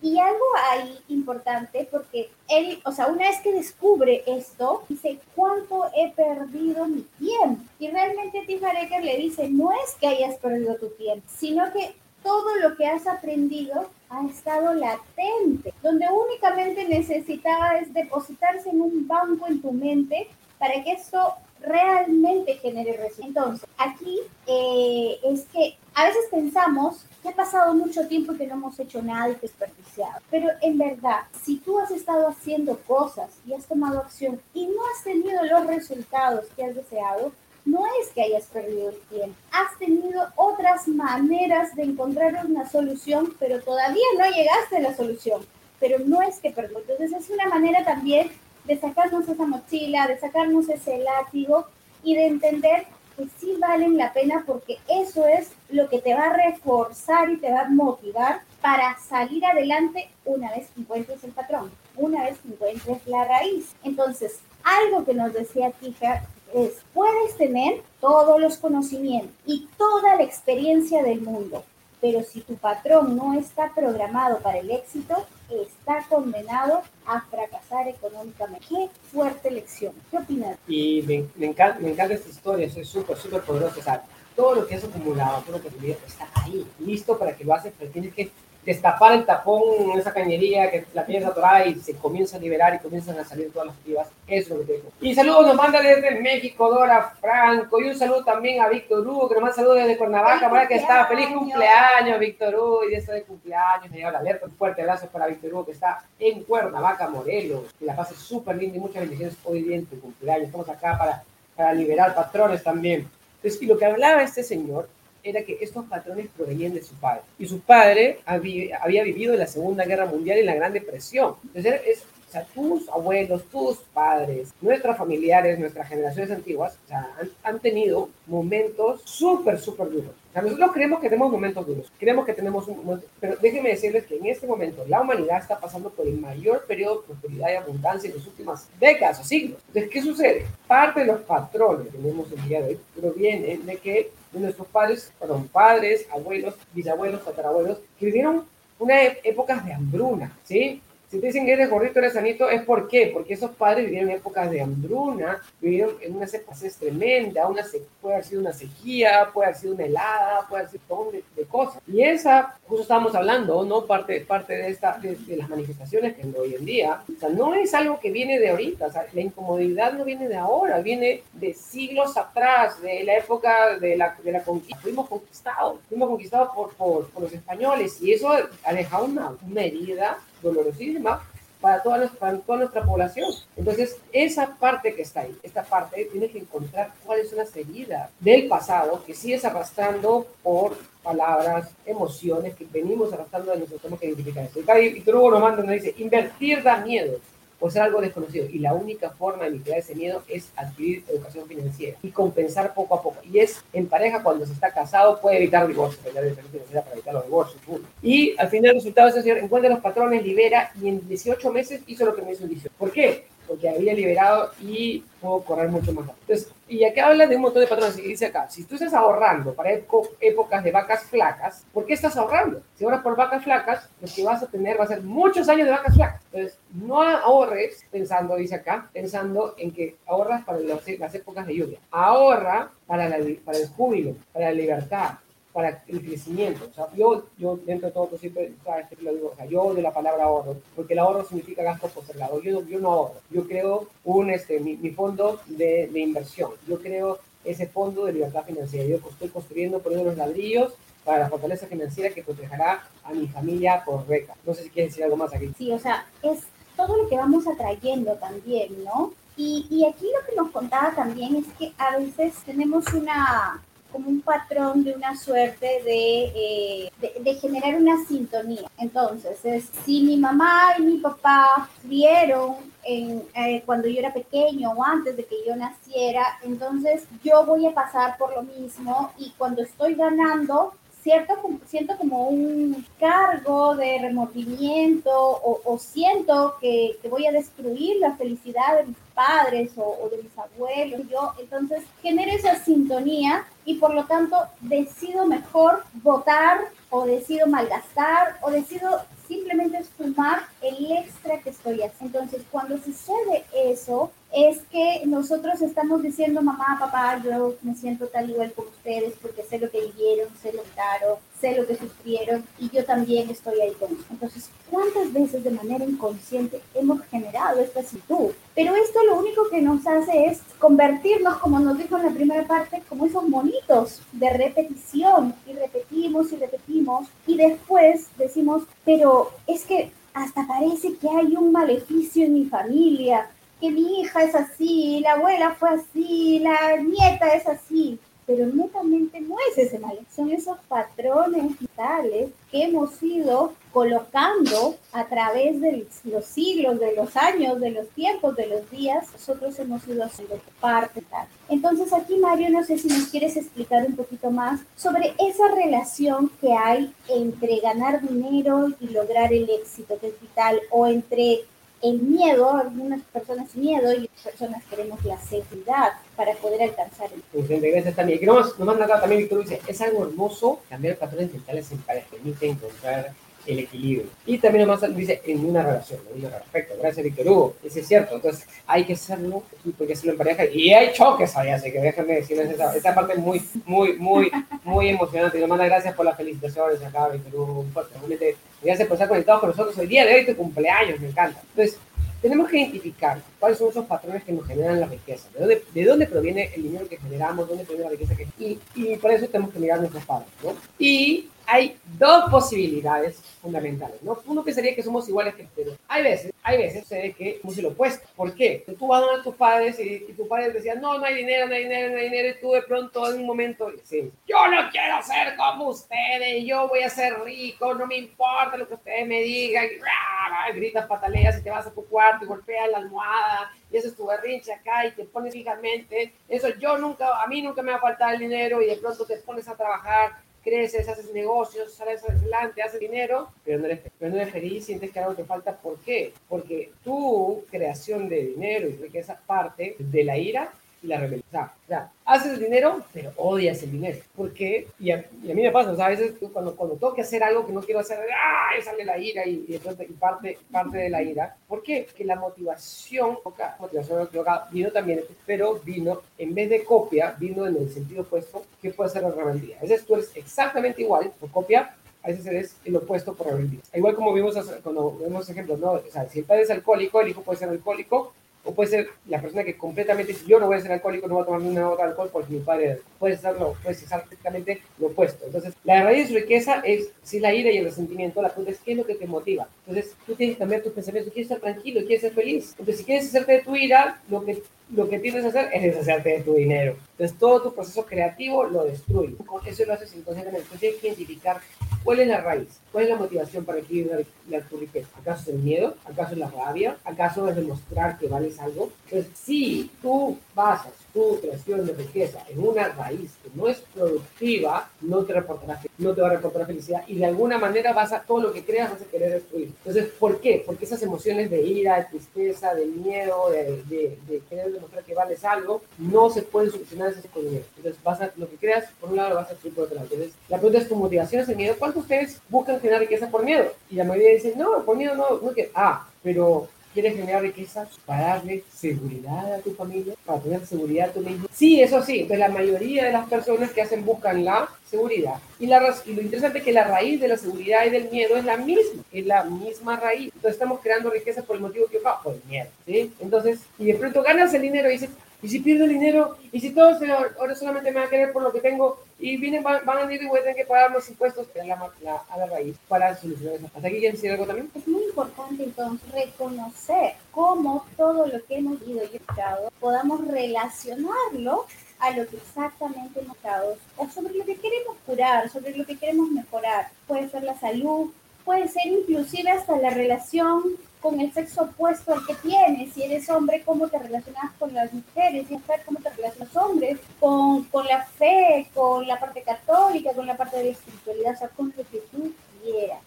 Y, 0.00 0.18
algo 0.18 0.44
ahí 0.70 0.98
importante 1.08 1.88
porque 1.90 2.30
él, 2.48 2.80
o 2.84 2.92
sea, 2.92 3.06
una 3.08 3.28
vez 3.28 3.40
que 3.40 3.52
descubre 3.52 4.22
esto, 4.26 4.84
dice, 4.88 5.18
¿cuánto 5.34 5.90
he 5.96 6.10
perdido 6.12 6.86
mi 6.86 7.02
tiempo? 7.18 7.62
Y 7.78 7.90
realmente 7.90 8.44
Tiff 8.46 8.62
Areker 8.62 9.04
le 9.04 9.16
dice, 9.16 9.48
no 9.48 9.70
es 9.72 9.94
que 10.00 10.06
hayas 10.06 10.36
perdido 10.36 10.76
tu 10.76 10.90
tiempo, 10.90 11.26
sino 11.28 11.72
que 11.72 11.94
todo 12.22 12.56
lo 12.56 12.76
que 12.76 12.86
has 12.86 13.06
aprendido 13.06 13.90
ha 14.08 14.26
estado 14.26 14.74
latente, 14.74 15.74
donde 15.82 16.06
únicamente 16.08 16.86
necesitaba 16.86 17.78
es 17.78 17.92
depositarse 17.92 18.70
en 18.70 18.80
un 18.80 19.08
banco 19.08 19.46
en 19.46 19.60
tu 19.60 19.72
mente 19.72 20.28
para 20.58 20.82
que 20.84 20.92
esto 20.92 21.34
realmente 21.62 22.54
genere 22.54 22.96
resultados. 22.96 23.22
Entonces, 23.28 23.68
aquí 23.78 24.20
eh, 24.46 25.18
es 25.24 25.44
que 25.52 25.76
a 25.94 26.06
veces 26.06 26.24
pensamos 26.30 27.04
que 27.22 27.28
ha 27.28 27.32
pasado 27.32 27.74
mucho 27.74 28.06
tiempo 28.08 28.32
y 28.32 28.38
que 28.38 28.46
no 28.46 28.54
hemos 28.54 28.78
hecho 28.78 29.00
nada 29.00 29.30
y 29.30 29.34
desperdiciado. 29.36 30.20
Pero 30.30 30.48
en 30.60 30.76
verdad, 30.76 31.20
si 31.42 31.56
tú 31.58 31.78
has 31.78 31.90
estado 31.90 32.28
haciendo 32.28 32.76
cosas 32.78 33.30
y 33.46 33.54
has 33.54 33.66
tomado 33.66 34.00
acción 34.00 34.40
y 34.54 34.66
no 34.66 34.82
has 34.94 35.04
tenido 35.04 35.42
los 35.44 35.66
resultados 35.66 36.46
que 36.56 36.64
has 36.64 36.74
deseado, 36.74 37.32
no 37.64 37.84
es 38.00 38.08
que 38.08 38.22
hayas 38.22 38.46
perdido 38.46 38.90
el 38.90 38.98
tiempo, 39.02 39.36
has 39.52 39.78
tenido 39.78 40.26
otras 40.34 40.88
maneras 40.88 41.76
de 41.76 41.84
encontrar 41.84 42.44
una 42.44 42.68
solución, 42.68 43.34
pero 43.38 43.60
todavía 43.60 44.02
no 44.18 44.24
llegaste 44.24 44.78
a 44.78 44.80
la 44.80 44.96
solución. 44.96 45.46
Pero 45.78 45.98
no 46.04 46.22
es 46.22 46.38
que 46.38 46.50
perdió. 46.50 46.78
Entonces 46.78 47.12
es 47.12 47.30
una 47.30 47.46
manera 47.46 47.84
también 47.84 48.30
de 48.64 48.78
sacarnos 48.78 49.28
esa 49.28 49.46
mochila, 49.46 50.06
de 50.06 50.18
sacarnos 50.18 50.68
ese 50.68 50.98
látigo 50.98 51.66
y 52.02 52.14
de 52.14 52.26
entender 52.26 52.86
que 53.16 53.26
sí 53.38 53.56
valen 53.58 53.96
la 53.96 54.12
pena 54.12 54.44
porque 54.46 54.78
eso 54.88 55.26
es 55.26 55.50
lo 55.68 55.88
que 55.88 56.00
te 56.00 56.14
va 56.14 56.26
a 56.26 56.32
reforzar 56.32 57.30
y 57.30 57.38
te 57.38 57.52
va 57.52 57.62
a 57.62 57.68
motivar 57.68 58.40
para 58.60 58.98
salir 58.98 59.44
adelante 59.44 60.08
una 60.24 60.50
vez 60.50 60.68
que 60.70 60.80
encuentres 60.80 61.22
el 61.24 61.32
patrón, 61.32 61.70
una 61.96 62.24
vez 62.24 62.38
que 62.38 62.48
encuentres 62.48 63.06
la 63.06 63.24
raíz. 63.24 63.74
Entonces, 63.82 64.40
algo 64.64 65.04
que 65.04 65.14
nos 65.14 65.32
decía 65.32 65.72
Kija 65.72 66.22
es, 66.54 66.82
puedes 66.94 67.36
tener 67.36 67.82
todos 68.00 68.40
los 68.40 68.56
conocimientos 68.58 69.34
y 69.46 69.68
toda 69.76 70.16
la 70.16 70.22
experiencia 70.22 71.02
del 71.02 71.20
mundo, 71.20 71.64
pero 72.00 72.22
si 72.22 72.40
tu 72.40 72.54
patrón 72.54 73.16
no 73.16 73.34
está 73.34 73.72
programado 73.74 74.38
para 74.38 74.58
el 74.58 74.70
éxito, 74.70 75.26
está 75.60 76.04
condenado 76.08 76.82
a 77.06 77.20
fracasar 77.22 77.88
económicamente. 77.88 78.66
Qué 78.68 78.88
fuerte 79.12 79.50
lección. 79.50 79.92
¿Qué 80.10 80.18
opinas? 80.18 80.58
Y 80.66 81.02
me, 81.02 81.46
encanta, 81.46 81.78
me 81.80 81.90
encanta 81.90 82.14
esta 82.14 82.30
historia, 82.30 82.66
es 82.66 82.88
súper, 82.88 83.16
súper 83.16 83.42
poderosa. 83.42 83.78
O 83.78 83.82
sea, 83.82 84.04
todo 84.34 84.54
lo 84.54 84.66
que 84.66 84.76
has 84.76 84.84
acumulado, 84.84 85.42
todo 85.42 85.56
lo 85.56 85.62
que 85.62 85.68
has 85.68 85.74
vivido, 85.74 85.98
está 86.06 86.28
ahí, 86.34 86.66
listo 86.78 87.18
para 87.18 87.36
que 87.36 87.44
lo 87.44 87.54
haces, 87.54 87.72
pero 87.78 87.90
tienes 87.90 88.14
que 88.14 88.30
destapar 88.64 89.12
el 89.14 89.24
tapón 89.24 89.62
en 89.90 89.98
esa 89.98 90.12
cañería 90.12 90.70
que 90.70 90.84
la 90.94 91.04
tienes 91.04 91.26
atorada 91.26 91.66
y 91.66 91.74
se 91.76 91.96
comienza 91.96 92.36
a 92.36 92.40
liberar 92.40 92.74
y 92.74 92.78
comienzan 92.78 93.18
a 93.18 93.24
salir 93.24 93.52
todas 93.52 93.68
las 93.68 93.76
activas. 93.76 94.08
Eso 94.26 94.42
es 94.42 94.48
lo 94.50 94.58
que 94.60 94.64
te 94.64 94.72
digo. 94.74 94.88
Y 95.00 95.14
saludos 95.14 95.48
nos 95.48 95.56
manda 95.56 95.80
desde 95.80 96.20
México 96.20 96.70
Dora 96.70 97.12
Franco 97.20 97.80
y 97.80 97.88
un 97.88 97.96
saludo 97.96 98.24
también 98.24 98.60
a 98.62 98.68
Víctor 98.68 99.06
Hugo 99.06 99.28
que 99.28 99.34
nos 99.34 99.42
manda 99.42 99.56
saludos 99.56 99.78
desde 99.78 99.98
Cuernavaca, 99.98 100.38
¡Feliz 100.38 100.50
para 100.50 100.68
que 100.68 100.74
está. 100.76 101.06
Feliz 101.06 101.28
cumpleaños! 101.28 102.20
Víctor 102.20 102.54
Hugo, 102.54 102.88
y 102.88 102.94
eso 102.94 103.12
de 103.12 103.22
cumpleaños. 103.24 103.90
Me 103.90 103.96
llega 103.96 104.12
la 104.12 104.20
alerta. 104.20 104.46
Un 104.46 104.52
fuerte 104.52 104.82
abrazo 104.82 105.08
para 105.08 105.26
Víctor 105.26 105.52
Hugo 105.52 105.66
que 105.66 105.72
está 105.72 106.04
en 106.18 106.44
Cuernavaca, 106.44 107.08
Morelos. 107.08 107.72
Que 107.78 107.84
la 107.84 107.96
pases 107.96 108.18
súper 108.18 108.56
linda 108.56 108.76
y 108.76 108.80
muchas 108.80 109.02
bendiciones 109.02 109.36
hoy 109.44 109.62
día 109.62 109.76
en 109.76 109.86
tu 109.86 110.00
cumpleaños. 110.00 110.46
Estamos 110.46 110.68
acá 110.68 110.96
para, 110.96 111.22
para 111.56 111.72
liberar 111.72 112.14
patrones 112.14 112.62
también. 112.62 113.08
Entonces, 113.36 113.60
y 113.60 113.66
lo 113.66 113.76
que 113.76 113.86
hablaba 113.86 114.22
este 114.22 114.44
señor 114.44 114.88
era 115.22 115.42
que 115.42 115.58
estos 115.60 115.84
patrones 115.86 116.28
provenían 116.36 116.74
de 116.74 116.82
su 116.82 116.94
padre. 116.94 117.22
Y 117.38 117.46
su 117.46 117.60
padre 117.60 118.20
había, 118.24 119.04
vivido 119.04 119.34
en 119.34 119.40
la 119.40 119.46
Segunda 119.46 119.84
Guerra 119.84 120.06
Mundial 120.06 120.38
y 120.38 120.44
la 120.44 120.54
Gran 120.54 120.72
Depresión. 120.72 121.36
Entonces, 121.44 121.80
es, 121.86 122.04
o 122.28 122.32
sea, 122.32 122.44
tus 122.44 122.88
abuelos, 122.88 123.44
tus 123.44 123.78
padres, 123.92 124.52
nuestros 124.60 124.96
familiares, 124.96 125.58
nuestras 125.58 125.88
generaciones 125.88 126.30
antiguas, 126.30 126.78
o 126.84 126.88
sea, 126.88 127.10
han, 127.20 127.30
han 127.42 127.60
tenido 127.60 128.08
momentos 128.26 129.02
súper, 129.04 129.58
súper 129.60 129.90
duros. 129.90 130.21
Nosotros 130.34 130.72
creemos 130.72 131.00
que 131.00 131.08
tenemos 131.10 131.30
momentos 131.30 131.66
duros, 131.66 131.92
creemos 131.98 132.24
que 132.24 132.32
tenemos 132.32 132.66
un 132.66 132.84
momento, 132.84 133.06
pero 133.20 133.36
déjenme 133.36 133.68
decirles 133.68 134.06
que 134.06 134.16
en 134.16 134.26
este 134.26 134.46
momento 134.46 134.84
la 134.88 135.00
humanidad 135.02 135.38
está 135.38 135.60
pasando 135.60 135.90
por 135.90 136.06
el 136.06 136.18
mayor 136.18 136.64
periodo 136.64 137.00
de 137.00 137.06
prosperidad 137.08 137.52
y 137.52 137.56
abundancia 137.56 138.08
en 138.08 138.16
las 138.16 138.26
últimas 138.26 138.68
décadas 138.80 139.20
o 139.20 139.24
siglos. 139.24 139.58
Entonces, 139.68 139.90
¿qué 139.90 140.02
sucede? 140.02 140.46
Parte 140.66 141.00
de 141.00 141.06
los 141.06 141.20
patrones 141.20 141.88
que 141.88 141.98
tenemos 141.98 142.32
el 142.32 142.48
día 142.48 142.62
de 142.62 142.68
hoy 142.68 142.80
provienen 142.98 143.66
de 143.66 143.76
que 143.76 144.10
nuestros 144.32 144.66
padres, 144.68 145.12
perdón, 145.20 145.48
padres, 145.48 146.06
abuelos, 146.10 146.54
bisabuelos, 146.72 147.24
tatarabuelos, 147.24 147.78
que 147.98 148.06
vivieron 148.06 148.44
una 148.78 149.02
e- 149.02 149.20
épocas 149.24 149.64
de 149.66 149.74
hambruna, 149.74 150.36
¿sí? 150.44 150.80
Si 151.12 151.20
te 151.20 151.26
dicen 151.26 151.44
que 151.44 151.52
eres 151.52 151.68
gordito, 151.68 151.98
eres 151.98 152.14
sanito, 152.14 152.48
¿es 152.48 152.62
por 152.62 152.88
qué? 152.88 153.10
Porque 153.12 153.34
esos 153.34 153.50
padres 153.50 153.84
vivieron 153.84 154.08
épocas 154.10 154.50
de 154.50 154.62
hambruna, 154.62 155.42
vivieron 155.60 155.94
en 156.00 156.16
unas 156.16 156.32
épocas 156.32 156.62
tremendas, 156.80 157.50
una 157.50 157.62
se- 157.62 157.82
puede 158.00 158.14
haber 158.14 158.26
sido 158.26 158.40
una 158.40 158.54
sequía, 158.54 159.28
puede 159.30 159.48
haber 159.48 159.60
sido 159.60 159.74
una 159.74 159.84
helada, 159.84 160.46
puede 160.48 160.62
haber 160.62 160.70
sido 160.72 160.82
un 160.88 160.96
montón 160.96 161.12
de, 161.12 161.24
de 161.42 161.46
cosas. 161.48 161.82
Y 161.86 162.00
esa, 162.02 162.56
justo 162.66 162.80
estábamos 162.84 163.14
hablando, 163.14 163.62
¿no? 163.62 163.84
Parte, 163.84 164.22
parte 164.22 164.54
de, 164.54 164.70
esta, 164.70 164.96
de, 165.02 165.14
de 165.14 165.36
las 165.36 165.50
manifestaciones 165.50 166.14
que 166.16 166.26
hoy 166.38 166.54
en 166.54 166.64
día, 166.64 167.02
o 167.14 167.20
sea, 167.20 167.28
no 167.28 167.52
es 167.52 167.74
algo 167.74 168.00
que 168.00 168.10
viene 168.10 168.38
de 168.38 168.48
ahorita, 168.48 168.86
o 168.86 168.90
sea, 168.90 169.04
la 169.12 169.20
incomodidad 169.20 169.92
no 169.92 170.06
viene 170.06 170.28
de 170.28 170.36
ahora, 170.36 170.78
viene 170.80 171.22
de 171.34 171.52
siglos 171.52 172.16
atrás, 172.16 172.80
de 172.80 173.04
la 173.04 173.18
época 173.18 173.76
de 173.78 173.98
la, 173.98 174.16
de 174.24 174.32
la 174.32 174.42
conquista. 174.42 174.80
Fuimos 174.80 175.10
conquistados, 175.10 175.76
fuimos 175.90 176.08
conquistados 176.08 176.48
por, 176.54 176.72
por, 176.72 177.10
por 177.10 177.22
los 177.24 177.32
españoles 177.34 178.00
y 178.00 178.14
eso 178.14 178.30
ha 178.64 178.72
dejado 178.72 179.04
una, 179.04 179.32
una 179.46 179.62
herida 179.62 180.16
dolorosísima 180.42 181.22
para 181.60 181.80
toda, 181.80 181.98
nuestra, 181.98 182.18
para 182.18 182.38
toda 182.38 182.58
nuestra 182.58 182.84
población. 182.84 183.30
Entonces, 183.56 183.96
esa 184.12 184.56
parte 184.56 184.94
que 184.94 185.02
está 185.02 185.20
ahí, 185.20 185.34
esta 185.42 185.62
parte, 185.62 186.06
tiene 186.06 186.28
que 186.28 186.40
encontrar 186.40 186.92
cuáles 187.06 187.30
son 187.30 187.38
las 187.38 187.56
heridas 187.56 188.10
del 188.18 188.48
pasado 188.48 189.02
que 189.04 189.14
sigues 189.14 189.44
arrastrando 189.44 190.26
por 190.42 190.76
palabras, 191.02 191.70
emociones 191.86 192.54
que 192.56 192.66
venimos 192.70 193.12
arrastrando 193.12 193.52
de 193.52 193.58
nosotros, 193.58 193.82
tenemos 193.82 194.00
que 194.00 194.06
identificar 194.06 194.44
eso. 194.44 194.60
Y 194.60 194.88
Víctor 194.92 195.14
Hugo 195.16 195.30
nos 195.30 195.40
manda, 195.40 195.62
nos 195.62 195.72
dice, 195.72 195.94
invertir 195.98 196.62
da 196.62 196.78
miedo 196.78 197.18
por 197.62 197.70
ser 197.70 197.82
algo 197.82 198.00
desconocido. 198.00 198.48
Y 198.50 198.58
la 198.58 198.74
única 198.74 199.10
forma 199.10 199.44
de 199.44 199.50
mitigar 199.50 199.78
ese 199.78 199.94
miedo 199.94 200.24
es 200.26 200.50
adquirir 200.56 201.04
educación 201.08 201.46
financiera 201.46 201.96
y 202.02 202.10
compensar 202.10 202.74
poco 202.74 202.96
a 202.96 203.00
poco. 203.00 203.20
Y 203.22 203.38
es 203.38 203.62
en 203.72 203.86
pareja 203.86 204.20
cuando 204.20 204.44
se 204.44 204.52
está 204.52 204.72
casado, 204.72 205.20
puede 205.20 205.36
evitar 205.36 205.68
divorcio, 205.68 206.02
tener 206.02 206.24
educación 206.24 206.50
financiera 206.50 206.82
para 206.82 206.94
evitar 206.94 207.14
los 207.14 207.24
divorcios. 207.24 207.62
Y 208.02 208.34
al 208.36 208.48
final 208.48 208.70
el 208.70 208.76
resultado 208.78 209.10
es, 209.10 209.14
señor, 209.14 209.38
encuentra 209.38 209.70
los 209.70 209.78
patrones, 209.78 210.24
libera 210.24 210.72
y 210.82 210.88
en 210.88 211.06
18 211.06 211.52
meses 211.52 211.82
hizo 211.86 212.04
lo 212.04 212.16
que 212.16 212.22
me 212.22 212.32
hizo 212.32 212.42
en 212.42 212.48
18. 212.48 212.74
¿Por 212.76 212.90
qué? 212.90 213.26
Porque 213.52 213.68
había 213.68 213.92
liberado 213.92 214.50
y 214.62 215.04
puedo 215.20 215.42
correr 215.42 215.68
mucho 215.68 215.92
más 215.92 216.06
rápido. 216.06 216.22
Entonces, 216.22 216.54
y 216.68 216.84
aquí 216.84 217.00
habla 217.00 217.26
de 217.26 217.36
un 217.36 217.42
montón 217.42 217.60
de 217.60 217.66
patrones 217.66 217.96
dice 217.96 218.24
acá, 218.24 218.48
si 218.48 218.64
tú 218.64 218.76
estás 218.76 218.94
ahorrando 218.94 219.52
para 219.52 219.72
épocas 219.72 220.64
de 220.64 220.72
vacas 220.72 221.02
flacas, 221.02 221.66
¿por 221.70 221.84
qué 221.84 221.92
estás 221.92 222.16
ahorrando? 222.16 222.62
Si 222.76 222.84
ahorras 222.84 223.02
por 223.02 223.14
vacas 223.14 223.44
flacas, 223.44 223.90
lo 224.00 224.08
que 224.08 224.24
vas 224.24 224.42
a 224.42 224.46
tener 224.46 224.80
va 224.80 224.84
a 224.84 224.88
ser 224.88 225.02
muchos 225.02 225.50
años 225.50 225.66
de 225.66 225.72
vacas 225.72 225.94
flacas. 225.94 226.22
Entonces, 226.32 226.58
no 226.72 227.02
ahorres 227.02 227.84
pensando, 227.90 228.36
dice 228.36 228.54
acá, 228.54 228.88
pensando 228.90 229.54
en 229.58 229.70
que 229.70 229.96
ahorras 230.06 230.44
para 230.44 230.60
las 230.60 231.14
épocas 231.14 231.46
de 231.46 231.56
lluvia. 231.56 231.78
Ahorra 231.90 232.70
para, 232.86 233.10
para 233.44 233.58
el 233.58 233.68
júbilo, 233.68 234.14
para 234.32 234.46
la 234.46 234.52
libertad, 234.52 235.10
para 235.52 235.82
el 235.86 236.00
crecimiento. 236.00 236.66
O 236.70 236.74
sea, 236.74 236.88
yo, 236.96 237.26
yo 237.38 237.58
dentro 237.64 237.88
de 237.88 237.94
todo, 237.94 238.10
siempre, 238.18 238.52
sabes 238.64 238.88
que 238.88 238.96
lo 239.02 239.12
digo, 239.12 239.30
o 239.32 239.36
sea, 239.36 239.46
yo 239.46 239.62
odio 239.62 239.82
la 239.82 239.92
palabra 239.92 240.24
ahorro, 240.24 240.56
porque 240.74 240.94
el 240.94 241.00
ahorro 241.00 241.24
significa 241.24 241.62
gasto 241.62 241.88
postergado. 241.88 242.40
Yo, 242.40 242.66
yo 242.66 242.80
no 242.80 242.90
ahorro, 242.90 243.20
yo 243.30 243.46
creo 243.46 243.86
un, 244.04 244.30
este, 244.30 244.60
mi, 244.60 244.76
mi 244.76 244.90
fondo 244.90 245.40
de, 245.46 245.88
de 245.88 246.00
inversión, 246.00 246.50
yo 246.66 246.78
creo 246.80 247.18
ese 247.44 247.66
fondo 247.66 248.06
de 248.06 248.12
libertad 248.12 248.44
financiera. 248.44 248.86
Yo 248.86 248.96
estoy 248.96 249.28
construyendo, 249.28 249.80
poniendo 249.80 250.08
los 250.08 250.16
ladrillos 250.16 250.72
para 251.04 251.20
la 251.20 251.28
fortaleza 251.28 251.66
financiera 251.66 252.14
que 252.14 252.22
protegerá 252.22 252.86
a 253.02 253.12
mi 253.12 253.26
familia 253.26 253.82
por 253.84 254.08
récord. 254.08 254.36
No 254.46 254.54
sé 254.54 254.64
si 254.64 254.70
quieres 254.70 254.92
decir 254.92 255.04
algo 255.04 255.16
más 255.16 255.34
aquí. 255.34 255.52
Sí, 255.58 255.72
o 255.72 255.78
sea, 255.78 256.06
es 256.22 256.40
todo 256.76 256.96
lo 256.96 257.08
que 257.08 257.16
vamos 257.16 257.46
atrayendo 257.46 258.14
también, 258.14 258.84
¿no? 258.84 259.12
Y, 259.36 259.66
y 259.70 259.84
aquí 259.86 260.06
lo 260.06 260.26
que 260.26 260.36
nos 260.36 260.50
contaba 260.50 260.94
también 260.94 261.36
es 261.36 261.46
que 261.58 261.72
a 261.78 261.98
veces 261.98 262.34
tenemos 262.44 262.84
una 262.92 263.62
como 263.92 264.08
un 264.08 264.20
patrón 264.22 264.82
de 264.82 264.94
una 264.94 265.16
suerte 265.16 265.82
de, 265.84 266.24
eh, 266.34 266.92
de, 267.00 267.22
de 267.22 267.34
generar 267.34 267.76
una 267.76 268.04
sintonía. 268.06 268.68
Entonces, 268.78 269.44
es, 269.44 269.70
si 269.84 270.02
mi 270.02 270.16
mamá 270.16 270.74
y 270.78 270.82
mi 270.82 270.98
papá 270.98 271.68
vieron 271.84 272.72
eh, 272.84 273.62
cuando 273.64 273.86
yo 273.86 274.00
era 274.00 274.12
pequeño 274.12 274.72
o 274.72 274.84
antes 274.84 275.16
de 275.16 275.24
que 275.24 275.36
yo 275.46 275.54
naciera, 275.54 276.38
entonces 276.42 277.04
yo 277.22 277.44
voy 277.44 277.66
a 277.66 277.74
pasar 277.74 278.16
por 278.18 278.34
lo 278.34 278.42
mismo 278.42 279.12
y 279.18 279.30
cuando 279.38 279.62
estoy 279.62 279.94
ganando, 279.94 280.74
cierto, 281.02 281.34
siento 281.66 281.96
como 281.96 282.28
un 282.28 282.86
cargo 282.98 283.74
de 283.74 283.98
remordimiento 284.00 285.10
o, 285.10 285.78
siento 285.78 286.56
que, 286.60 286.98
voy 287.10 287.26
a 287.26 287.32
destruir 287.32 287.96
la 287.98 288.16
felicidad 288.16 288.78
de 288.78 288.86
mis 288.86 288.96
padres 289.14 289.72
o, 289.76 289.82
o, 289.82 290.08
de 290.08 290.22
mis 290.22 290.38
abuelos. 290.38 291.00
Yo 291.10 291.32
entonces 291.40 291.82
genero 292.00 292.32
esa 292.32 292.56
sintonía 292.64 293.44
y 293.64 293.74
por 293.74 293.94
lo 293.94 294.04
tanto 294.04 294.36
decido 294.60 295.26
mejor 295.26 295.84
votar 295.94 296.60
o 296.90 297.04
decido 297.04 297.46
malgastar 297.46 298.38
o 298.42 298.50
decido 298.50 299.02
simplemente 299.26 299.84
sumar 299.96 300.42
el 300.60 300.92
extra 300.92 301.40
que 301.40 301.50
estoy 301.50 301.82
haciendo. 301.82 302.20
Entonces, 302.20 302.42
cuando 302.50 302.76
sucede 302.78 303.44
eso, 303.54 304.10
es 304.32 304.62
que 304.70 305.02
nosotros 305.06 305.60
estamos 305.60 306.02
diciendo, 306.02 306.40
mamá, 306.40 306.76
papá, 306.80 307.22
yo 307.22 307.54
me 307.62 307.74
siento 307.74 308.06
tal 308.06 308.30
igual 308.30 308.52
como 308.52 308.68
ustedes 308.68 309.14
porque 309.20 309.42
sé 309.42 309.58
lo 309.58 309.70
que 309.70 309.80
vivieron, 309.80 310.28
sé 310.40 310.52
lo 310.52 310.62
que 310.62 310.70
daron, 310.74 311.18
sé 311.38 311.54
lo 311.54 311.66
que 311.66 311.76
sufrieron 311.76 312.44
y 312.58 312.70
yo 312.70 312.82
también 312.84 313.28
estoy 313.28 313.60
ahí 313.60 313.72
con 313.72 313.90
ellos. 313.90 314.06
Entonces, 314.10 314.48
¿cuántas 314.70 315.12
veces 315.12 315.44
de 315.44 315.50
manera 315.50 315.84
inconsciente 315.84 316.62
hemos 316.74 317.02
generado 317.06 317.60
esta 317.60 317.80
actitud? 317.80 318.30
Pero 318.54 318.74
esto 318.74 319.04
lo 319.04 319.18
único 319.18 319.48
que 319.50 319.60
nos 319.60 319.86
hace 319.86 320.26
es 320.26 320.40
convertirnos, 320.58 321.36
como 321.38 321.58
nos 321.60 321.76
dijo 321.76 321.98
en 321.98 322.06
la 322.06 322.12
primera 322.12 322.46
parte, 322.46 322.82
como 322.88 323.04
esos 323.04 323.28
monitos 323.28 324.00
de 324.12 324.30
repetición 324.30 325.34
y 325.46 325.52
repetimos 325.52 326.32
y 326.32 326.36
repetimos 326.36 327.08
y 327.26 327.36
después 327.36 328.06
decimos, 328.16 328.62
pero 328.84 329.30
es 329.46 329.64
que 329.66 329.92
hasta 330.14 330.46
parece 330.46 330.94
que 330.96 331.08
hay 331.08 331.36
un 331.36 331.52
maleficio 331.52 332.24
en 332.24 332.34
mi 332.34 332.44
familia, 332.44 333.30
que 333.62 333.70
mi 333.70 334.00
hija 334.00 334.24
es 334.24 334.34
así, 334.34 335.00
la 335.00 335.12
abuela 335.12 335.54
fue 335.54 335.70
así, 335.70 336.40
la 336.40 336.76
nieta 336.78 337.28
es 337.28 337.46
así 337.46 337.98
pero 338.26 338.46
netamente 338.46 339.20
no 339.20 339.36
es 339.50 339.58
ese 339.58 339.78
mal, 339.78 339.98
son 340.14 340.30
esos 340.30 340.56
patrones 340.68 341.58
vitales 341.58 342.30
que 342.50 342.64
hemos 342.64 343.02
ido 343.02 343.52
colocando 343.72 344.76
a 344.92 345.06
través 345.06 345.60
de 345.60 345.86
los 346.04 346.24
siglos, 346.24 346.78
de 346.78 346.94
los 346.94 347.16
años, 347.16 347.58
de 347.60 347.70
los 347.70 347.88
tiempos, 347.90 348.36
de 348.36 348.46
los 348.46 348.70
días, 348.70 349.06
nosotros 349.12 349.58
hemos 349.58 349.86
ido 349.88 350.04
haciendo 350.04 350.38
parte 350.60 351.02
tal. 351.10 351.26
Entonces 351.48 351.92
aquí 351.92 352.16
Mario, 352.16 352.50
no 352.50 352.62
sé 352.64 352.78
si 352.78 352.88
nos 352.88 353.08
quieres 353.08 353.36
explicar 353.36 353.86
un 353.86 353.96
poquito 353.96 354.30
más 354.30 354.60
sobre 354.76 355.14
esa 355.18 355.48
relación 355.48 356.30
que 356.40 356.52
hay 356.52 356.92
entre 357.08 357.60
ganar 357.60 358.06
dinero 358.06 358.68
y 358.80 358.88
lograr 358.88 359.32
el 359.32 359.48
éxito 359.50 359.98
que 359.98 360.08
es 360.08 360.20
vital 360.20 360.60
o 360.70 360.86
entre 360.86 361.40
el 361.82 362.00
miedo, 362.00 362.54
algunas 362.56 363.02
personas 363.12 363.54
miedo 363.54 363.92
y 363.92 364.04
otras 364.04 364.20
personas 364.24 364.62
queremos 364.70 365.04
la 365.04 365.18
seguridad 365.18 365.92
para 366.16 366.32
poder 366.34 366.62
alcanzar 366.62 367.10
el 367.12 367.22
Gracias 367.46 367.96
también. 367.96 368.20
Y 368.22 368.26
nos, 368.26 368.58
nos 368.58 368.66
manda 368.66 368.84
acá 368.84 369.00
también 369.00 369.22
Víctor 369.22 369.40
dice, 369.40 369.60
es 369.66 369.80
algo 369.80 370.04
hermoso 370.04 370.60
cambiar 370.68 370.96
patrones 370.96 371.32
mentales 371.32 371.72
en 371.72 371.78
pareja, 371.78 372.06
permite 372.10 372.48
encontrar 372.48 373.12
el 373.46 373.58
equilibrio. 373.60 374.08
Y 374.26 374.38
también 374.38 374.66
nos 374.66 374.80
dice 374.94 375.20
en 375.26 375.44
una 375.44 375.62
relación, 375.62 376.00
en 376.14 376.22
perfecto, 376.22 376.74
gracias 376.80 377.04
Víctor 377.04 377.28
Hugo, 377.28 377.56
eso 377.64 377.78
es 377.78 377.86
cierto, 377.86 378.14
entonces 378.14 378.46
hay 378.66 378.84
que 378.84 378.92
hacerlo 378.92 379.42
hay 379.64 379.86
que 379.86 379.92
hacerlo 379.92 380.12
en 380.12 380.18
pareja 380.18 380.44
y 380.46 380.72
hay 380.72 380.92
choques 380.92 381.36
ahí, 381.36 381.50
así 381.50 381.72
que 381.72 381.80
déjenme 381.80 382.14
decirles 382.14 382.50
esa, 382.50 382.74
esa 382.74 382.94
parte 382.94 383.16
muy, 383.16 383.42
muy, 383.64 383.94
muy, 383.94 384.30
muy 384.64 384.88
emocionante. 384.88 385.40
Y 385.40 385.46
manda 385.46 385.64
gracias 385.64 385.94
por 385.94 386.04
las 386.04 386.16
felicitaciones 386.16 386.82
acá, 386.82 387.08
Víctor 387.08 387.34
Hugo, 387.34 387.60
un 387.60 387.72
fuerte, 387.72 387.94
realmente 387.98 388.36
gracias 388.62 388.86
por 388.88 388.94
estar 388.94 389.08
conectados 389.08 389.40
con 389.40 389.50
nosotros 389.50 389.76
hoy 389.78 389.86
día 389.86 390.04
de 390.06 390.14
hoy, 390.14 390.26
tu 390.26 390.36
cumpleaños, 390.36 391.00
me 391.00 391.08
encanta. 391.08 391.40
Entonces, 391.50 391.78
tenemos 392.20 392.48
que 392.48 392.60
identificar 392.60 393.20
cuáles 393.40 393.58
son 393.58 393.70
esos 393.70 393.84
patrones 393.86 394.22
que 394.22 394.32
nos 394.32 394.46
generan 394.46 394.78
la 394.78 394.86
riqueza, 394.86 395.28
de 395.34 395.40
dónde, 395.40 395.64
de 395.74 395.84
dónde 395.84 396.06
proviene 396.06 396.50
el 396.54 396.62
dinero 396.62 396.88
que 396.88 396.96
generamos, 396.96 397.48
dónde 397.48 397.64
proviene 397.64 397.90
la 397.90 397.90
riqueza 397.90 398.14
que... 398.14 398.28
Y, 398.38 398.60
y 398.76 398.96
por 398.96 399.10
eso 399.10 399.26
tenemos 399.26 399.52
que 399.52 399.58
mirar 399.58 399.80
nuestros 399.80 400.04
padres, 400.04 400.28
¿no? 400.44 400.54
Y 400.78 401.28
hay 401.52 401.76
dos 401.98 402.30
posibilidades 402.30 403.16
fundamentales, 403.42 404.02
¿no? 404.02 404.18
Uno 404.24 404.42
que 404.42 404.54
sería 404.54 404.74
que 404.74 404.82
somos 404.82 405.06
iguales 405.06 405.34
que 405.34 405.46
pero 405.54 405.72
hay 405.86 406.02
veces, 406.02 406.32
hay 406.42 406.56
veces 406.56 406.82
sucede 406.84 407.12
que 407.12 407.40
somos 407.42 407.58
el 407.58 407.66
opuesto. 407.66 408.08
¿Por 408.16 408.34
qué? 408.34 408.64
Tú 408.78 408.86
vas 408.86 409.02
a 409.02 409.04
donar 409.04 409.20
a 409.20 409.22
tus 409.22 409.34
padres 409.34 409.78
y, 409.78 409.98
tus 410.14 410.26
padres 410.26 410.54
decían, 410.54 410.80
no, 410.80 410.98
no 410.98 411.04
hay 411.04 411.14
dinero, 411.16 411.46
no 411.46 411.54
hay 411.54 411.64
dinero, 411.64 411.90
no 411.92 411.98
hay 411.98 412.04
dinero, 412.04 412.28
y 412.30 412.40
tú 412.40 412.52
de 412.52 412.62
pronto 412.62 413.12
en 413.12 413.20
un 413.20 413.26
momento 413.26 413.70
dices, 413.70 414.10
yo 414.26 414.48
no 414.48 414.70
quiero 414.70 415.02
ser 415.02 415.36
como 415.36 415.68
ustedes, 415.68 416.42
yo 416.46 416.68
voy 416.68 416.84
a 416.84 416.88
ser 416.88 417.20
rico, 417.22 417.74
no 417.74 417.86
me 417.86 417.98
importa 417.98 418.56
lo 418.56 418.66
que 418.66 418.74
ustedes 418.74 419.06
me 419.06 419.20
digan, 419.20 419.66
y, 419.66 420.56
gritas, 420.56 420.86
pataleas 420.86 421.38
y 421.38 421.42
te 421.42 421.50
vas 421.50 421.66
a 421.66 421.70
tu 421.70 421.84
cuarto 421.84 422.24
y 422.24 422.28
golpeas 422.28 422.70
la 422.70 422.78
almohada 422.78 423.52
y 423.70 423.76
ese 423.76 423.88
es 423.88 423.96
tu 423.96 424.06
berrinche 424.06 424.52
acá 424.52 424.86
y 424.86 424.92
te 424.92 425.04
pones 425.04 425.34
fijamente, 425.34 426.14
eso 426.28 426.48
yo 426.58 426.78
nunca, 426.78 427.22
a 427.22 427.26
mí 427.26 427.42
nunca 427.42 427.62
me 427.62 427.72
va 427.72 427.78
a 427.78 427.80
faltar 427.80 428.14
el 428.14 428.20
dinero 428.20 428.62
y 428.62 428.66
de 428.66 428.76
pronto 428.76 429.04
te 429.04 429.16
pones 429.18 429.48
a 429.48 429.54
trabajar 429.54 430.12
creces, 430.42 430.88
haces 430.88 431.12
negocios, 431.12 431.72
sales 431.72 432.02
adelante, 432.04 432.62
haces 432.62 432.80
dinero, 432.80 433.30
pero 433.44 433.58
no 433.58 433.66
eres, 433.66 433.80
pero 433.98 434.10
no 434.10 434.20
eres 434.20 434.32
feliz, 434.32 434.66
sientes 434.66 434.90
que 434.90 434.98
algo 434.98 435.14
te 435.14 435.24
falta. 435.24 435.56
¿Por 435.56 435.78
qué? 435.78 436.12
Porque 436.28 436.72
tu 436.84 437.44
creación 437.50 438.08
de 438.08 438.24
dinero 438.26 438.68
y 438.68 438.76
riqueza 438.76 439.20
parte 439.26 439.76
de 439.78 440.04
la 440.04 440.18
ira 440.18 440.52
y 440.82 440.86
la 440.86 440.98
rebelión. 440.98 441.24
O 441.28 441.66
sea, 441.68 441.90
haces 442.04 442.32
el 442.32 442.40
dinero, 442.40 442.82
pero 442.92 443.12
odias 443.16 443.62
el 443.62 443.72
dinero. 443.72 443.98
¿Por 444.16 444.32
qué? 444.32 444.68
Y 444.78 444.90
a, 444.90 445.04
mí 445.22 445.34
me 445.42 445.50
pasa, 445.50 445.72
o 445.72 445.76
sea, 445.76 445.86
a 445.86 445.90
veces 445.90 446.14
cuando, 446.32 446.56
cuando 446.56 446.76
tengo 446.76 446.94
que 446.94 447.02
hacer 447.02 447.22
algo 447.22 447.46
que 447.46 447.52
no 447.52 447.62
quiero 447.62 447.80
hacer, 447.80 447.98
¡ah! 448.12 448.50
sale 448.62 448.84
la 448.84 448.98
ira 448.98 449.26
y, 449.26 449.44
y, 449.48 449.54
y 449.54 449.92
parte, 449.94 450.38
parte 450.50 450.78
de 450.78 450.90
la 450.90 451.02
ira. 451.02 451.36
¿Por 451.48 451.62
qué? 451.62 451.86
Porque 451.88 452.04
la 452.04 452.16
motivación, 452.16 453.18
motivación 453.58 454.08
vino 454.50 454.70
también, 454.70 455.00
pero 455.26 455.60
vino, 455.64 456.02
en 456.18 456.34
vez 456.34 456.50
de 456.50 456.64
copia, 456.64 457.14
vino 457.18 457.46
en 457.46 457.56
el 457.56 457.70
sentido 457.70 458.02
opuesto, 458.02 458.44
que 458.60 458.70
puede 458.70 458.90
ser 458.90 459.02
la 459.02 459.10
rebeldía. 459.10 459.58
A 459.58 459.62
veces 459.62 459.84
tú 459.84 459.94
eres 459.94 460.10
exactamente 460.14 460.82
igual, 460.82 461.12
por 461.18 461.30
copia, 461.30 461.74
a 462.02 462.08
veces 462.08 462.26
eres 462.26 462.56
el 462.64 462.76
opuesto 462.76 463.14
por 463.14 463.28
rebeldía. 463.28 463.60
Igual 463.74 463.94
como 463.94 464.12
vimos 464.12 464.36
cuando 464.62 464.98
vemos 464.98 465.28
ejemplos, 465.28 465.58
¿no? 465.58 465.72
O 465.72 465.82
sea, 465.90 466.08
si 466.08 466.20
el 466.20 466.24
padre 466.24 466.42
es 466.42 466.50
alcohólico, 466.50 467.00
el 467.00 467.08
hijo 467.08 467.22
puede 467.22 467.38
ser 467.38 467.48
alcohólico, 467.48 468.12
o 468.44 468.54
puede 468.54 468.70
ser 468.70 468.88
la 469.06 469.20
persona 469.20 469.44
que 469.44 469.56
completamente 469.56 470.12
dice, 470.12 470.24
yo 470.26 470.40
no 470.40 470.46
voy 470.46 470.56
a 470.56 470.60
ser 470.60 470.72
alcohólico, 470.72 471.06
no 471.06 471.14
voy 471.14 471.22
a 471.22 471.26
tomar 471.26 471.40
ninguna 471.40 471.68
gota 471.68 471.84
de 471.84 471.90
alcohol 471.90 472.10
porque 472.12 472.32
mi 472.32 472.40
padre 472.40 472.80
puede 472.98 473.16
ser, 473.16 473.38
no, 473.38 473.52
puede 473.62 473.74
ser 473.74 473.84
exactamente 473.84 474.62
lo 474.78 474.88
opuesto. 474.88 475.26
Entonces, 475.26 475.54
la 475.64 475.82
raíz 475.82 476.08
de 476.08 476.20
riqueza 476.20 476.60
es, 476.64 476.90
si 477.02 477.20
la 477.20 477.32
ira 477.32 477.50
y 477.50 477.58
el 477.58 477.64
resentimiento, 477.66 478.20
la 478.20 478.28
pregunta 478.28 478.50
es, 478.50 478.58
¿qué 478.58 478.72
es 478.72 478.78
lo 478.78 478.84
que 478.84 478.94
te 478.94 479.06
motiva? 479.06 479.48
Entonces, 479.66 479.94
tú 480.06 480.14
tienes 480.14 480.36
que 480.36 480.40
cambiar 480.40 480.62
tus 480.62 480.72
pensamientos, 480.72 481.12
quieres 481.12 481.30
estar 481.30 481.40
tranquilo, 481.40 481.80
quieres 481.80 482.00
ser 482.00 482.12
feliz. 482.12 482.50
Entonces, 482.50 482.78
si 482.78 482.84
quieres 482.84 483.08
hacerte 483.08 483.32
de 483.32 483.42
tu 483.42 483.54
ira, 483.54 484.00
lo 484.08 484.24
que 484.24 484.42
lo 484.74 484.88
que 484.88 484.98
tienes 484.98 485.22
que 485.22 485.28
hacer 485.28 485.50
es 485.52 485.62
deshacerte 485.62 486.08
de 486.08 486.20
tu 486.20 486.34
dinero. 486.34 486.76
Entonces, 486.92 487.18
todo 487.18 487.42
tu 487.42 487.54
proceso 487.54 487.84
creativo 487.84 488.44
lo 488.44 488.64
destruye. 488.64 489.16
Eso 489.46 489.64
lo 489.66 489.74
haces 489.74 489.94
inconscientemente. 489.94 490.44
Entonces, 490.44 490.60
tienes 490.60 490.80
que 490.80 490.86
identificar 490.88 491.40
cuál 491.84 492.00
es 492.00 492.08
la 492.08 492.20
raíz, 492.20 492.48
cuál 492.70 492.84
es 492.84 492.90
la 492.90 492.96
motivación 492.96 493.44
para 493.44 493.58
adquirir 493.58 494.06
la, 494.28 494.40
tu 494.42 494.56
riqueza. 494.56 494.88
¿Acaso 494.98 495.22
es 495.22 495.28
el 495.28 495.42
miedo? 495.42 495.74
¿Acaso 495.84 496.12
es 496.12 496.18
la 496.18 496.30
rabia? 496.30 496.76
¿Acaso 496.84 497.28
es 497.28 497.36
demostrar 497.36 497.98
que 497.98 498.08
vales 498.08 498.38
algo? 498.40 498.70
Entonces, 498.84 499.12
si 499.18 499.70
tú 499.80 500.18
basas 500.34 500.72
tu 500.92 501.20
creación 501.20 501.66
de 501.66 501.72
riqueza 501.72 502.22
en 502.28 502.46
una 502.46 502.68
raíz 502.68 503.12
que 503.22 503.30
no 503.34 503.48
es 503.48 503.62
productiva, 503.74 504.70
no 504.82 505.04
te, 505.04 505.12
reportará, 505.14 505.60
no 505.78 505.94
te 505.94 506.00
va 506.00 506.08
a 506.08 506.12
reportar 506.12 506.46
felicidad 506.46 506.84
y 506.86 506.96
de 506.96 507.06
alguna 507.06 507.38
manera 507.38 507.72
vas 507.72 507.92
a, 507.92 508.02
todo 508.02 508.20
lo 508.20 508.32
que 508.32 508.44
creas 508.44 508.70
vas 508.70 508.82
a 508.82 508.84
querer 508.84 509.12
destruir. 509.12 509.48
Entonces, 509.64 509.86
¿por 509.98 510.20
qué? 510.20 510.42
Porque 510.44 510.64
esas 510.64 510.82
emociones 510.82 511.30
de 511.30 511.42
ira, 511.42 511.76
de 511.76 511.84
tristeza, 511.84 512.54
de 512.54 512.66
miedo, 512.66 513.30
de, 513.30 513.62
de, 514.06 514.22
querer 514.28 514.52
demostrar 514.52 514.84
que 514.84 514.94
vales 514.94 515.24
algo, 515.24 515.62
no 515.78 516.10
se 516.10 516.22
pueden 516.22 516.50
solucionar 516.50 516.92
con 517.12 517.24
dinero. 517.24 517.44
Entonces, 517.56 517.82
vas 517.82 518.00
a, 518.00 518.12
lo 518.16 518.28
que 518.28 518.36
creas, 518.36 518.66
por 518.80 518.90
un 518.90 518.96
lado, 518.96 519.10
lo 519.10 519.14
vas 519.16 519.28
a 519.28 519.30
destruir 519.30 519.54
por 519.54 519.64
otro 519.64 519.76
lado. 519.76 519.88
Entonces, 519.90 520.14
la 520.28 520.36
pregunta 520.38 520.58
es, 520.58 520.68
¿tu 520.68 520.76
motivación 520.76 521.22
es 521.22 521.28
el 521.28 521.36
miedo? 521.36 521.54
¿Cuántos 521.58 521.71
de 521.72 521.80
ustedes 521.80 522.20
buscan 522.28 522.60
generar 522.60 522.80
riqueza 522.80 523.08
por 523.08 523.24
miedo? 523.24 523.52
Y 523.70 523.76
la 523.76 523.84
mayoría 523.84 524.14
dicen, 524.14 524.34
no, 524.36 524.64
por 524.64 524.76
miedo 524.76 524.94
no, 524.94 525.20
no 525.20 525.32
que, 525.32 525.50
ah, 525.54 525.86
pero 526.02 526.48
¿Quieres 526.72 526.96
generar 526.96 527.20
riqueza 527.20 527.68
para 527.84 528.02
darle 528.02 528.44
seguridad 528.50 529.34
a 529.34 529.38
tu 529.40 529.52
familia? 529.52 529.94
¿Para 530.06 530.20
tener 530.20 530.46
seguridad 530.46 530.88
a 530.88 530.92
tu 530.92 531.00
mismo? 531.00 531.28
Sí, 531.30 531.60
eso 531.60 531.82
sí. 531.82 532.00
Entonces, 532.00 532.18
la 532.18 532.30
mayoría 532.30 532.86
de 532.86 532.92
las 532.92 533.06
personas 533.08 533.50
que 533.50 533.60
hacen 533.60 533.84
buscan 533.84 534.24
la 534.24 534.48
seguridad. 534.70 535.16
Y, 535.38 535.48
la, 535.48 535.74
y 535.84 535.92
lo 535.92 536.00
interesante 536.00 536.38
es 536.38 536.44
que 536.44 536.52
la 536.52 536.64
raíz 536.64 536.98
de 536.98 537.08
la 537.08 537.18
seguridad 537.18 537.66
y 537.66 537.70
del 537.70 537.90
miedo 537.90 538.16
es 538.16 538.24
la 538.24 538.38
misma. 538.38 538.82
Es 538.90 539.04
la 539.04 539.24
misma 539.24 539.76
raíz. 539.76 540.12
Entonces, 540.14 540.32
estamos 540.32 540.60
creando 540.60 540.88
riqueza 540.88 541.22
por 541.22 541.36
el 541.36 541.42
motivo 541.42 541.66
que 541.66 541.78
por 542.02 542.14
el 542.14 542.22
miedo. 542.26 542.48
¿sí? 542.64 542.90
Entonces, 543.00 543.40
y 543.58 543.66
de 543.66 543.74
pronto 543.74 544.02
ganas 544.02 544.32
el 544.32 544.40
dinero 544.40 544.70
y 544.70 544.72
dices, 544.72 544.90
¿y 545.22 545.28
si 545.28 545.40
pierdo 545.40 545.66
dinero? 545.66 546.16
¿Y 546.32 546.40
si 546.40 546.50
todos 546.50 546.78
ahora 547.18 547.34
solamente 547.34 547.70
me 547.70 547.78
van 547.78 547.86
a 547.86 547.90
querer 547.90 548.12
por 548.12 548.22
lo 548.22 548.32
que 548.32 548.40
tengo? 548.40 548.78
y 549.02 549.16
vienen, 549.16 549.42
van, 549.42 549.68
a 549.68 549.84
venir 549.84 550.00
y 550.00 550.06
voy 550.06 550.20
a 550.20 550.22
tener 550.22 550.36
que 550.36 550.46
pagar 550.46 550.70
los 550.70 550.88
impuestos 550.88 551.26
a 551.34 552.16
la, 552.16 552.26
raíz 552.26 552.56
para 552.68 552.96
solucionar 552.96 553.34
eso. 553.34 553.46
¿Hasta 553.46 553.66
aquí 553.66 553.80
quieren 553.80 553.96
decir 553.96 554.12
algo 554.12 554.26
también? 554.26 554.48
Es 554.54 554.68
muy 554.68 554.84
importante 554.84 555.42
entonces 555.42 555.90
reconocer 555.90 556.94
cómo 557.10 557.66
todo 557.76 558.06
lo 558.06 558.24
que 558.24 558.36
hemos 558.36 558.62
ido 558.62 558.80
y 558.84 558.96
escuchado 558.96 559.52
podamos 559.58 560.06
relacionarlo 560.06 561.46
a 561.80 561.90
lo 561.90 562.06
que 562.06 562.16
exactamente 562.16 563.00
hemos 563.00 563.16
estado, 563.16 563.56
sobre 563.92 564.14
lo 564.14 564.24
que 564.24 564.36
queremos 564.36 564.76
curar, 564.86 565.28
sobre 565.28 565.56
lo 565.56 565.66
que 565.66 565.76
queremos 565.76 566.08
mejorar. 566.12 566.68
Puede 566.86 567.10
ser 567.10 567.24
la 567.24 567.36
salud, 567.40 567.90
puede 568.24 568.46
ser 568.46 568.68
inclusive 568.68 569.32
hasta 569.32 569.58
la 569.58 569.70
relación 569.70 570.44
con 570.82 571.00
el 571.00 571.12
sexo 571.12 571.44
opuesto 571.44 571.94
al 571.94 572.04
que 572.04 572.14
tienes. 572.16 572.74
Si 572.74 572.82
eres 572.82 573.08
hombre, 573.08 573.42
cómo 573.44 573.68
te 573.68 573.78
relacionas 573.78 574.32
con 574.38 574.52
las 574.52 574.72
mujeres. 574.72 575.28
Si 575.28 575.34
mujer, 575.34 575.62
cómo 575.64 575.78
te 575.78 575.90
relacionas 575.90 576.30
con 576.30 576.42
los 576.42 576.50
hombres. 576.50 576.80
Con, 577.00 577.44
con 577.44 577.66
la 577.66 577.84
fe, 577.84 578.48
con 578.52 578.86
la 578.86 578.98
parte 578.98 579.22
católica, 579.22 579.92
con 579.94 580.06
la 580.06 580.16
parte 580.16 580.38
de 580.38 580.44
la 580.44 580.50
espiritualidad, 580.50 581.14
o 581.14 581.18
sea, 581.18 581.28
con 581.28 581.54
lo 581.56 581.64
que 581.64 581.78
tú 581.90 582.12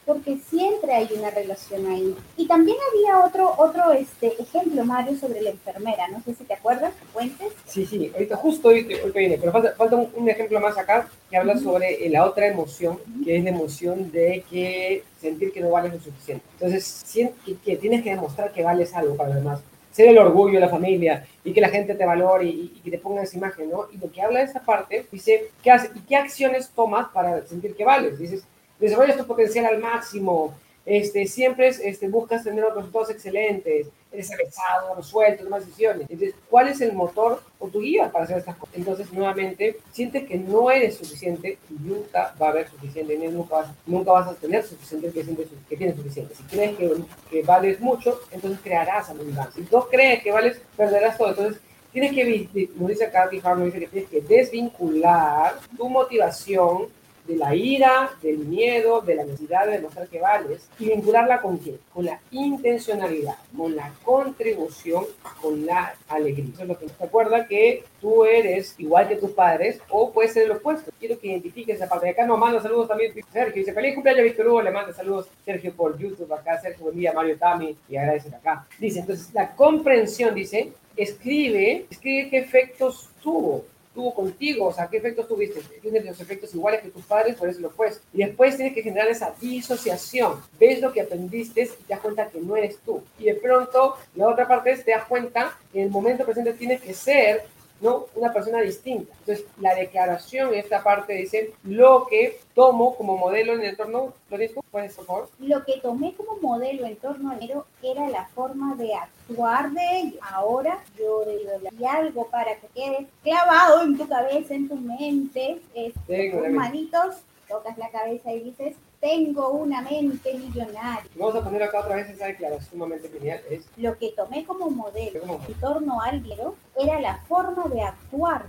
porque 0.06 0.38
siempre 0.38 0.94
hay 0.94 1.10
una 1.18 1.30
relación 1.30 1.86
ahí. 1.88 2.16
Y 2.38 2.48
también 2.48 2.78
había 2.92 3.26
otro, 3.26 3.54
otro 3.58 3.92
este, 3.94 4.34
ejemplo, 4.42 4.84
Mario, 4.86 5.18
sobre 5.18 5.42
la 5.42 5.52
enfermera, 5.52 6.08
no 6.08 6.22
sé 6.24 6.36
si 6.36 6.44
te 6.44 6.54
acuerdas, 6.54 6.94
cuentes. 7.14 7.54
Sí, 7.66 7.86
sí, 7.86 8.12
ahorita 8.14 8.36
justo 8.38 8.70
hoy, 8.70 8.84
viene, 9.14 9.38
pero 9.38 9.52
falta, 9.52 9.74
falta 9.74 9.96
un, 9.96 10.30
ejemplo 10.30 10.60
más 10.60 10.78
acá 10.78 11.08
que 11.30 11.38
habla 11.38 11.58
sobre 11.58 12.06
eh, 12.06 12.10
la 12.10 12.26
otra 12.26 12.48
emoción, 12.48 13.00
que 13.24 13.38
es 13.38 13.44
la 13.44 13.50
emoción 13.52 14.12
de 14.12 14.44
que 14.50 15.04
sentir 15.20 15.52
que 15.52 15.62
no 15.62 15.70
vales 15.70 15.94
lo 15.94 16.00
suficiente. 16.00 16.46
Entonces, 16.54 17.06
que, 17.46 17.56
que 17.58 17.78
tienes 17.78 18.04
que 18.04 18.12
demostrar 18.12 18.52
que 18.52 18.64
vales 18.64 18.94
algo 18.94 19.16
para 19.16 19.30
los 19.30 19.38
demás 19.38 19.62
ser 19.96 20.10
el 20.10 20.18
orgullo 20.18 20.56
de 20.56 20.60
la 20.60 20.70
familia 20.70 21.26
y 21.42 21.54
que 21.54 21.62
la 21.62 21.70
gente 21.70 21.96
te 21.96 22.06
valore 22.06 22.48
y, 22.48 22.82
que 22.84 22.92
te 22.92 22.98
ponga 22.98 23.24
esa 23.24 23.38
imagen, 23.38 23.70
¿no? 23.70 23.88
Y 23.94 23.98
lo 23.98 24.12
que 24.12 24.22
habla 24.22 24.40
de 24.40 24.46
esta 24.46 24.60
parte, 24.60 25.06
dice, 25.10 25.52
¿qué 25.64 25.72
hace, 25.72 25.90
¿y 25.96 26.02
qué 26.02 26.18
acciones 26.18 26.70
tomas 26.76 27.08
para 27.14 27.48
sentir 27.48 27.74
que 27.76 27.86
vales? 27.86 28.20
Dices, 28.20 28.44
desarrollas 28.80 29.18
tu 29.18 29.26
potencial 29.26 29.66
al 29.66 29.80
máximo, 29.80 30.54
este, 30.86 31.26
siempre 31.26 31.68
este, 31.68 32.08
buscas 32.08 32.44
tener 32.44 32.64
resultados 32.64 33.10
excelentes, 33.10 33.88
eres 34.12 34.32
avesado, 34.32 34.96
resuelto, 34.96 35.44
tomas 35.44 35.66
decisiones. 35.66 36.08
Entonces, 36.10 36.36
¿cuál 36.48 36.68
es 36.68 36.80
el 36.80 36.94
motor 36.94 37.42
o 37.58 37.68
tu 37.68 37.82
guía 37.82 38.12
para 38.12 38.26
hacer 38.26 38.38
estas 38.38 38.56
cosas? 38.56 38.76
Entonces, 38.78 39.12
nuevamente, 39.12 39.78
siente 39.92 40.26
que 40.26 40.38
no 40.38 40.70
eres 40.70 40.98
suficiente 40.98 41.58
y 41.72 41.74
nunca 41.74 42.36
va 42.40 42.48
a 42.48 42.50
haber 42.52 42.70
suficiente, 42.70 43.18
nunca 43.30 43.56
vas, 43.56 43.68
nunca 43.88 44.12
vas 44.12 44.28
a 44.28 44.36
tener 44.36 44.64
suficiente 44.64 45.12
que, 45.12 45.24
sientes, 45.24 45.48
que 45.68 45.76
tienes 45.76 45.96
suficiente. 45.96 46.36
Si 46.36 46.44
crees 46.44 46.78
que, 46.78 46.92
que 47.32 47.42
vales 47.42 47.80
mucho, 47.80 48.20
entonces 48.32 48.60
crearás 48.64 49.10
abundancia. 49.10 49.64
Si 49.64 49.68
tú 49.68 49.84
crees 49.90 50.22
que 50.22 50.32
vales, 50.32 50.62
perderás 50.78 51.18
todo. 51.18 51.30
Entonces, 51.30 51.60
tienes 51.92 52.14
que, 52.14 52.26
dice 52.26 53.12
Harmon, 53.44 53.66
dice 53.66 53.80
que 53.80 53.88
tienes 53.88 54.10
que 54.10 54.22
desvincular 54.22 55.56
tu 55.76 55.90
motivación 55.90 56.90
de 57.28 57.36
la 57.36 57.56
ira, 57.56 58.12
del 58.22 58.40
miedo, 58.40 59.02
de 59.02 59.16
la 59.16 59.24
necesidad 59.24 59.66
de 59.66 59.74
demostrar 59.74 60.08
que 60.08 60.20
vales 60.20 60.68
y 60.80 60.90
vincularla 60.90 61.42
con 61.42 61.58
quién? 61.58 61.80
Con 61.94 62.06
la 62.06 62.20
intencionalidad, 62.32 63.36
con 63.56 63.76
la 63.76 63.92
contribución, 64.04 65.06
con 65.42 65.66
la 65.66 65.96
alegría. 66.08 66.52
Eso 66.54 66.64
es 66.64 66.68
lo 66.68 66.78
que 66.78 66.88
te 66.88 67.04
acuerda 67.04 67.48
que 67.48 67.84
tú 68.00 68.26
eres 68.26 68.76
igual 68.78 69.08
que 69.08 69.16
tus 69.16 69.32
padres 69.32 69.80
o 69.90 70.12
puede 70.12 70.30
ser 70.30 70.48
lo 70.48 70.56
opuesto. 70.56 70.92
Quiero 71.00 71.20
que 71.20 71.28
identifiques 71.28 71.76
esa 71.76 71.90
parte. 71.90 72.10
Acá 72.10 72.26
nos 72.26 72.40
manda 72.40 72.62
saludos 72.62 72.88
también 72.88 73.14
Sergio. 73.32 73.56
Dice, 73.56 73.74
feliz 73.74 73.96
cumpleaños 73.96 74.24
Víctor 74.24 74.48
Hugo. 74.48 74.62
Le 74.62 74.72
manda 74.72 74.94
saludos 74.94 75.28
Sergio 75.44 75.74
por 75.74 75.98
YouTube. 75.98 76.32
Acá 76.32 76.62
Sergio, 76.62 76.86
buen 76.86 76.98
día 76.98 77.14
Mario 77.14 77.38
Tami 77.38 77.76
y 77.90 77.96
agradece 77.96 78.30
acá. 78.30 78.68
Dice, 78.80 79.00
entonces 79.00 79.34
la 79.34 79.56
comprensión, 79.56 80.36
dice, 80.36 80.74
escribe, 80.96 81.86
escribe 81.90 82.30
qué 82.30 82.38
efectos 82.38 83.10
tuvo 83.22 83.66
tuvo 83.96 84.14
contigo, 84.14 84.68
o 84.68 84.74
sea, 84.74 84.88
qué 84.88 84.98
efectos 84.98 85.28
tuviste. 85.28 85.62
Tienes 85.82 86.06
los 86.06 86.20
efectos 86.20 86.54
iguales 86.54 86.82
que 86.82 86.90
tus 86.90 87.06
padres, 87.06 87.36
por 87.36 87.50
eso 87.50 87.62
lo 87.62 87.72
puedes. 87.72 88.02
Y 88.14 88.20
después 88.20 88.56
tienes 88.58 88.76
que 88.76 88.84
generar 88.84 89.08
esa 89.08 89.34
disociación. 89.42 90.40
Ves 90.60 90.82
lo 90.82 90.94
que 90.94 91.02
aprendiste 91.02 91.64
y 91.64 91.84
te 91.84 91.94
das 91.94 92.02
cuenta 92.02 92.30
que 92.30 92.40
no 92.40 92.56
eres 92.56 92.78
tú. 92.86 93.02
Y 93.18 93.26
de 93.26 93.36
pronto, 93.36 93.96
la 94.16 94.28
otra 94.28 94.48
parte 94.48 94.72
es, 94.72 94.86
te 94.86 94.92
das 94.92 95.06
cuenta 95.06 95.58
que 95.72 95.80
en 95.80 95.86
el 95.86 95.92
momento 95.92 96.26
presente 96.26 96.54
tienes 96.54 96.82
que 96.82 96.94
ser 96.94 97.55
¿no? 97.86 98.08
Una 98.16 98.34
persona 98.34 98.60
distinta. 98.62 99.14
Entonces, 99.20 99.46
la 99.62 99.76
declaración 99.76 100.54
en 100.54 100.60
esta 100.60 100.84
parte 100.84 101.14
dice 101.14 101.54
lo 101.64 102.08
que 102.08 102.40
tomo 102.54 102.96
como 102.96 103.16
modelo 103.16 103.54
en 103.54 103.62
el 103.62 103.68
entorno, 103.68 104.14
¿lo 104.30 104.38
¿Puedes, 104.72 104.96
por 104.96 105.06
favor? 105.06 105.30
Lo 105.40 105.64
que 105.64 105.80
tomé 105.80 106.14
como 106.16 106.36
modelo 106.42 106.86
en 106.86 106.96
torno 106.98 107.32
a 107.32 107.36
enero 107.36 107.66
era 107.82 108.10
la 108.10 108.26
forma 108.36 108.76
de 108.76 108.94
actuar 108.94 109.72
de 109.72 110.00
ello. 110.00 110.20
Ahora 110.22 110.84
yo 110.98 111.24
de 111.24 111.88
algo 111.88 112.28
para 112.28 112.56
que 112.56 112.68
quede 112.74 113.08
clavado 113.24 113.84
en 113.84 113.98
tu 113.98 114.08
cabeza, 114.08 114.54
en 114.56 114.68
tu 114.68 114.76
mente, 114.76 115.62
es, 115.74 115.94
tus 115.94 116.50
manitos, 116.50 117.18
tocas 117.48 117.78
la 117.78 117.90
cabeza 117.90 118.34
y 118.34 118.42
dices, 118.42 118.76
tengo 119.00 119.50
una 119.50 119.82
mente 119.82 120.34
millonaria. 120.34 121.10
Vamos 121.16 121.36
a 121.36 121.44
poner 121.44 121.64
acá 121.64 121.82
otra 121.82 121.96
vez 121.96 122.10
esa 122.10 122.28
declaración 122.28 122.70
sumamente 122.70 123.10
genial. 123.10 123.42
Es... 123.50 123.66
Lo 123.78 123.98
que 123.98 124.12
tomé 124.12 124.46
como 124.46 124.70
modelo 124.70 125.22
en 125.48 125.54
torno 125.56 126.02
al 126.02 126.22
dinero 126.22 126.56
era 126.78 127.00
la 127.00 127.18
forma 127.28 127.66
de 127.66 127.82
actuar. 127.82 128.46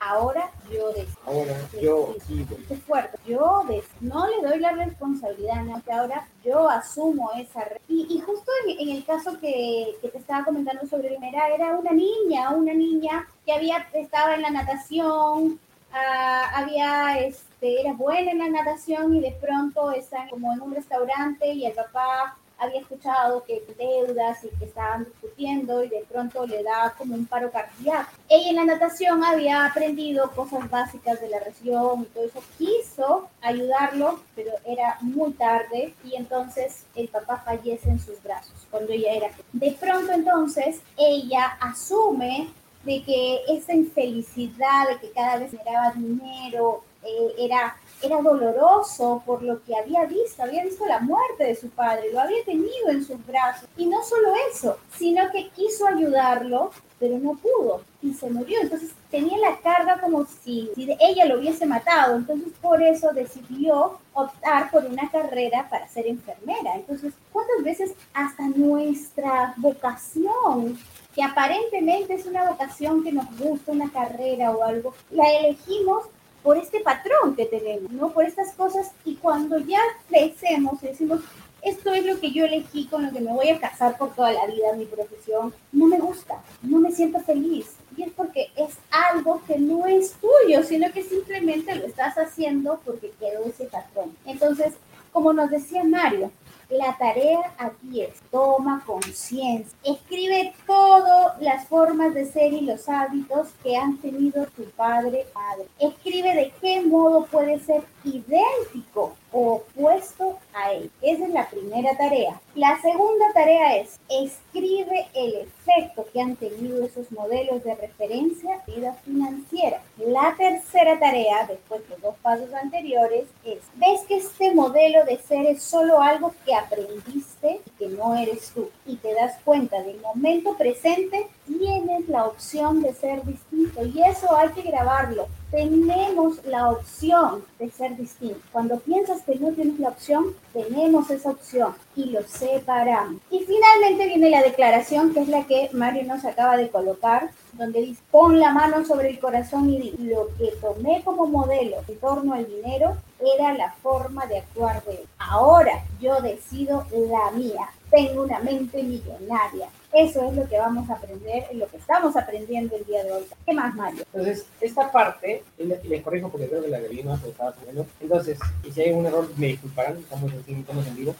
Ahora 0.00 0.50
yo 0.72 0.88
decido. 0.92 1.18
Ahora 1.26 1.54
yo 1.80 2.14
decido. 2.14 2.56
Es 2.70 2.82
fuerte. 2.82 3.18
Yo 3.26 3.64
no 4.00 4.26
le 4.26 4.48
doy 4.48 4.60
la 4.60 4.72
responsabilidad, 4.72 5.62
¿no? 5.64 5.82
que 5.82 5.92
ahora 5.92 6.26
yo 6.44 6.68
asumo 6.68 7.30
esa. 7.36 7.66
Y, 7.88 8.06
y 8.08 8.20
justo 8.20 8.50
en, 8.66 8.88
el 8.88 9.04
caso 9.04 9.38
que, 9.40 9.96
que, 10.00 10.08
te 10.08 10.18
estaba 10.18 10.44
comentando 10.44 10.86
sobre 10.86 11.08
primera, 11.08 11.48
era 11.48 11.76
una 11.76 11.92
niña, 11.92 12.50
una 12.50 12.74
niña 12.74 13.28
que 13.44 13.52
había 13.52 13.86
estaba 13.92 14.34
en 14.34 14.42
la 14.42 14.50
natación, 14.50 15.58
uh, 15.92 16.54
había. 16.54 17.18
Era 17.60 17.92
buena 17.92 18.30
en 18.32 18.38
la 18.38 18.48
natación 18.48 19.16
y 19.16 19.20
de 19.20 19.32
pronto 19.32 19.90
está 19.92 20.28
como 20.30 20.52
en 20.52 20.60
un 20.60 20.74
restaurante 20.74 21.52
y 21.52 21.66
el 21.66 21.72
papá 21.72 22.36
había 22.58 22.80
escuchado 22.80 23.44
que 23.44 23.62
deudas 23.78 24.44
y 24.44 24.48
que 24.58 24.64
estaban 24.64 25.04
discutiendo 25.04 25.84
y 25.84 25.88
de 25.88 26.04
pronto 26.10 26.46
le 26.46 26.62
da 26.62 26.94
como 26.98 27.14
un 27.14 27.26
paro 27.26 27.50
cardíaco. 27.50 28.10
Ella 28.28 28.50
en 28.50 28.56
la 28.56 28.64
natación 28.64 29.22
había 29.22 29.64
aprendido 29.64 30.30
cosas 30.32 30.68
básicas 30.68 31.20
de 31.20 31.28
la 31.28 31.38
región 31.38 32.02
y 32.02 32.06
todo 32.06 32.24
eso. 32.24 32.42
Quiso 32.58 33.28
ayudarlo, 33.40 34.20
pero 34.34 34.50
era 34.64 34.98
muy 35.00 35.32
tarde 35.32 35.94
y 36.04 36.16
entonces 36.16 36.84
el 36.94 37.08
papá 37.08 37.42
fallece 37.44 37.88
en 37.90 38.00
sus 38.00 38.20
brazos 38.22 38.66
cuando 38.70 38.92
ella 38.92 39.12
era. 39.12 39.30
De 39.52 39.72
pronto 39.72 40.12
entonces 40.12 40.80
ella 40.96 41.56
asume 41.60 42.48
de 42.84 43.02
que 43.02 43.40
esa 43.48 43.74
infelicidad, 43.74 44.88
de 44.88 44.98
que 44.98 45.12
cada 45.12 45.38
vez 45.38 45.50
generaba 45.50 45.92
dinero, 45.92 46.82
eh, 47.08 47.34
era, 47.38 47.76
era 48.02 48.20
doloroso 48.20 49.22
por 49.24 49.42
lo 49.42 49.62
que 49.64 49.76
había 49.76 50.04
visto, 50.04 50.42
había 50.42 50.64
visto 50.64 50.86
la 50.86 51.00
muerte 51.00 51.44
de 51.44 51.56
su 51.56 51.68
padre, 51.70 52.12
lo 52.12 52.20
había 52.20 52.44
tenido 52.44 52.88
en 52.90 53.04
sus 53.04 53.24
brazos. 53.26 53.68
Y 53.76 53.86
no 53.86 54.02
solo 54.02 54.32
eso, 54.52 54.76
sino 54.96 55.30
que 55.30 55.48
quiso 55.50 55.86
ayudarlo, 55.86 56.70
pero 56.98 57.18
no 57.18 57.34
pudo 57.34 57.82
y 58.02 58.12
se 58.14 58.28
murió. 58.30 58.60
Entonces 58.60 58.90
tenía 59.10 59.38
la 59.38 59.56
carga 59.58 60.00
como 60.00 60.26
si, 60.26 60.70
si 60.74 60.96
ella 61.00 61.24
lo 61.26 61.38
hubiese 61.38 61.66
matado. 61.66 62.16
Entonces 62.16 62.52
por 62.60 62.82
eso 62.82 63.12
decidió 63.12 63.98
optar 64.12 64.70
por 64.70 64.84
una 64.84 65.10
carrera 65.10 65.68
para 65.68 65.88
ser 65.88 66.06
enfermera. 66.06 66.74
Entonces, 66.74 67.14
¿cuántas 67.32 67.62
veces 67.62 67.92
hasta 68.12 68.48
nuestra 68.48 69.54
vocación 69.56 70.78
que 71.14 71.22
aparentemente 71.22 72.14
es 72.14 72.26
una 72.26 72.48
vocación 72.48 73.02
que 73.02 73.12
nos 73.12 73.26
gusta, 73.38 73.72
una 73.72 73.90
carrera 73.90 74.52
o 74.52 74.62
algo, 74.62 74.94
la 75.10 75.28
elegimos 75.32 76.04
por 76.42 76.56
este 76.56 76.80
patrón 76.80 77.34
que 77.36 77.46
tenemos, 77.46 77.90
¿no? 77.92 78.10
Por 78.10 78.24
estas 78.24 78.52
cosas 78.54 78.92
y 79.04 79.16
cuando 79.16 79.58
ya 79.58 79.80
crecemos 80.08 80.80
decimos, 80.80 81.20
esto 81.62 81.92
es 81.92 82.04
lo 82.06 82.20
que 82.20 82.30
yo 82.30 82.44
elegí, 82.44 82.86
con 82.86 83.04
lo 83.04 83.12
que 83.12 83.20
me 83.20 83.32
voy 83.32 83.48
a 83.48 83.58
casar 83.58 83.98
por 83.98 84.14
toda 84.14 84.32
la 84.32 84.46
vida, 84.46 84.72
mi 84.76 84.84
profesión, 84.84 85.52
no 85.72 85.86
me 85.86 85.98
gusta, 85.98 86.40
no 86.62 86.78
me 86.78 86.92
siento 86.92 87.20
feliz. 87.20 87.72
Y 87.96 88.04
es 88.04 88.12
porque 88.12 88.48
es 88.56 88.76
algo 88.90 89.42
que 89.46 89.58
no 89.58 89.86
es 89.86 90.12
tuyo, 90.12 90.62
sino 90.62 90.92
que 90.92 91.02
simplemente 91.02 91.74
lo 91.74 91.86
estás 91.86 92.16
haciendo 92.16 92.80
porque 92.84 93.12
quedó 93.18 93.44
ese 93.44 93.64
patrón. 93.64 94.16
Entonces, 94.24 94.74
como 95.12 95.32
nos 95.32 95.50
decía 95.50 95.82
Mario, 95.82 96.30
la 96.70 96.96
tarea 96.98 97.54
aquí 97.58 98.02
es, 98.02 98.20
toma 98.30 98.82
conciencia, 98.84 99.76
escribe 99.84 100.52
todas 100.66 101.40
las 101.40 101.66
formas 101.66 102.12
de 102.14 102.26
ser 102.26 102.52
y 102.52 102.60
los 102.60 102.88
hábitos 102.88 103.48
que 103.62 103.76
han 103.76 103.96
tenido 103.98 104.46
tu 104.56 104.64
padre, 104.70 105.26
padre. 105.32 105.66
Escribe 105.78 106.34
de 106.34 106.52
qué 106.60 106.82
modo 106.82 107.24
puede 107.26 107.58
ser 107.60 107.82
idéntico 108.04 109.16
o 109.32 109.54
opuesto 109.54 110.38
a 110.54 110.72
él. 110.72 110.90
Esa 111.02 111.24
es 111.24 111.30
la 111.30 111.48
primera 111.48 111.96
tarea. 111.96 112.40
La 112.54 112.80
segunda 112.80 113.32
tarea 113.32 113.76
es 113.76 113.98
escribe 114.08 115.06
el 115.14 115.34
efecto 115.34 116.06
que 116.12 116.20
han 116.20 116.36
tenido 116.36 116.84
esos 116.84 117.10
modelos 117.12 117.62
de 117.64 117.74
referencia 117.74 118.62
en 118.66 118.74
vida 118.74 118.92
financiera. 119.04 119.82
La 119.98 120.34
tercera 120.36 120.98
tarea, 120.98 121.46
después 121.46 121.82
de 121.82 121.90
los 121.90 122.02
dos 122.02 122.14
pasos 122.22 122.52
anteriores, 122.54 123.24
es 123.44 123.58
ves 123.78 124.02
que 124.06 124.16
este 124.16 124.54
modelo 124.54 125.04
de 125.04 125.18
ser 125.18 125.46
es 125.46 125.62
solo 125.62 126.00
algo 126.00 126.34
que 126.44 126.54
aprendiste 126.54 127.60
que 127.78 127.88
no 127.88 128.14
eres 128.16 128.50
tú. 128.54 128.68
Y 128.86 128.96
te 128.96 129.14
das 129.14 129.36
cuenta 129.44 129.82
del 129.82 130.00
momento 130.00 130.56
presente 130.56 131.26
tienes 131.46 132.08
la 132.08 132.26
opción 132.26 132.82
de 132.82 132.92
ser 132.92 133.24
distinto 133.24 133.84
y 133.86 134.02
eso 134.02 134.36
hay 134.36 134.50
que 134.50 134.62
grabarlo 134.62 135.26
tenemos 135.50 136.44
la 136.44 136.68
opción 136.68 137.42
de 137.58 137.70
ser 137.70 137.96
distintos. 137.96 138.42
Cuando 138.52 138.78
piensas 138.80 139.22
que 139.22 139.36
no 139.36 139.52
tienes 139.52 139.78
la 139.78 139.88
opción, 139.88 140.34
tenemos 140.52 141.10
esa 141.10 141.30
opción 141.30 141.74
y 141.96 142.06
lo 142.06 142.22
separamos. 142.22 143.20
Y 143.30 143.40
finalmente 143.40 144.06
viene 144.06 144.30
la 144.30 144.42
declaración, 144.42 145.12
que 145.12 145.20
es 145.20 145.28
la 145.28 145.44
que 145.44 145.70
Mario 145.72 146.04
nos 146.04 146.24
acaba 146.24 146.56
de 146.56 146.68
colocar, 146.68 147.30
donde 147.58 147.82
dice, 147.82 148.02
pon 148.10 148.38
la 148.38 148.52
mano 148.52 148.84
sobre 148.84 149.10
el 149.10 149.18
corazón 149.18 149.68
y 149.68 149.92
lo 149.98 150.28
que 150.38 150.52
tomé 150.60 151.02
como 151.04 151.26
modelo 151.26 151.78
en 151.86 151.98
torno 151.98 152.34
al 152.34 152.46
dinero 152.46 152.96
era 153.36 153.52
la 153.52 153.72
forma 153.82 154.26
de 154.26 154.38
actuar 154.38 154.82
de 154.84 154.92
él. 154.92 155.08
Ahora 155.18 155.84
yo 156.00 156.20
decido 156.22 156.86
la 156.92 157.30
mía. 157.32 157.68
Tengo 157.90 158.22
una 158.22 158.38
mente 158.40 158.82
millonaria. 158.82 159.68
Eso 159.92 160.28
es 160.28 160.36
lo 160.36 160.46
que 160.46 160.58
vamos 160.58 160.88
a 160.90 160.94
aprender, 160.94 161.46
lo 161.54 161.66
que 161.66 161.78
estamos 161.78 162.14
aprendiendo 162.14 162.76
el 162.76 162.84
día 162.84 163.02
de 163.04 163.12
hoy. 163.12 163.22
¿Qué 163.46 163.54
más, 163.54 163.74
Mario? 163.74 164.04
Entonces, 164.12 164.44
esta 164.60 164.92
parte, 164.92 165.42
y 165.58 165.64
les 165.64 166.02
corrijo 166.02 166.28
porque 166.28 166.46
creo 166.46 166.62
que 166.62 166.68
la 166.68 166.78
leí 166.78 167.02
más, 167.02 167.22
estaba 167.24 167.54
bueno. 167.64 167.86
Entonces, 167.98 168.38
y 168.62 168.70
si 168.70 168.82
hay 168.82 168.92
un 168.92 169.06
error, 169.06 169.26
me 169.36 169.46
disculparán, 169.46 169.96
estamos, 169.96 170.30
estamos 170.46 170.86
en 170.86 170.94
vivo. 170.94 171.14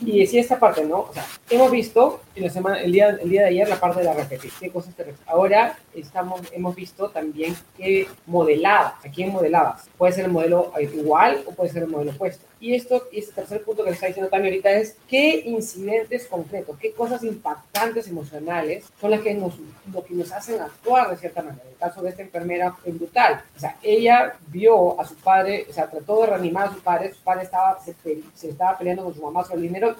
Y 0.00 0.20
decía 0.20 0.40
esta 0.40 0.58
parte, 0.58 0.82
¿no? 0.86 1.00
O 1.00 1.12
sea, 1.12 1.26
hemos 1.50 1.70
visto 1.70 2.22
en 2.34 2.44
la 2.44 2.50
semana, 2.50 2.80
el, 2.80 2.92
día, 2.92 3.10
el 3.10 3.28
día 3.28 3.42
de 3.42 3.48
ayer 3.48 3.68
la 3.68 3.78
parte 3.78 3.98
de 3.98 4.06
la 4.06 4.14
repetición, 4.14 4.70
cosas 4.70 4.94
te 4.94 5.14
Ahora 5.26 5.78
estamos, 5.94 6.40
hemos 6.52 6.74
visto 6.74 7.10
también 7.10 7.54
qué 7.76 8.08
modelabas, 8.26 8.94
a 9.04 9.10
quién 9.10 9.30
modelabas. 9.30 9.88
Puede 9.98 10.14
ser 10.14 10.24
el 10.24 10.32
modelo 10.32 10.72
igual 10.80 11.42
o 11.44 11.52
puede 11.52 11.70
ser 11.70 11.82
el 11.82 11.90
modelo 11.90 12.12
opuesto. 12.12 12.46
Y 12.58 12.74
esto, 12.74 13.02
y 13.12 13.18
este 13.18 13.32
tercer 13.32 13.62
punto 13.62 13.84
que 13.84 13.90
le 13.90 13.94
está 13.94 14.06
diciendo 14.06 14.30
también 14.30 14.54
ahorita 14.54 14.70
es 14.70 14.96
qué 15.08 15.42
incidentes 15.44 16.26
concretos, 16.26 16.78
qué 16.78 16.92
cosas 16.92 17.22
impactantes 17.22 18.08
emocionales 18.08 18.84
son 18.98 19.10
las 19.10 19.20
que 19.20 19.34
nos, 19.34 19.54
lo 19.92 20.02
que 20.02 20.14
nos 20.14 20.32
hacen 20.32 20.60
actuar 20.60 21.10
de 21.10 21.18
cierta 21.18 21.42
manera. 21.42 21.68
El 21.68 21.76
caso 21.76 22.00
de 22.00 22.10
esta 22.10 22.22
enfermera 22.22 22.74
en 22.84 22.96
brutal, 22.96 23.42
o 23.54 23.60
sea, 23.60 23.76
ella 23.82 24.34
vio 24.48 24.98
a 24.98 25.06
su 25.06 25.16
padre, 25.16 25.66
o 25.68 25.72
sea, 25.72 25.90
trató 25.90 26.22
de 26.22 26.28
reanimar 26.28 26.68
a 26.68 26.72
su 26.72 26.80
padre, 26.80 27.12
su 27.12 27.20
padre 27.20 27.44
estaba, 27.44 27.78
se, 27.84 27.94
se 28.34 28.48
estaba 28.48 28.78
peleando 28.78 29.04
con 29.04 29.14
su 29.14 29.20
mamá 29.20 29.44
sobre 29.44 29.56
el 29.56 29.62
dinero, 29.62 29.96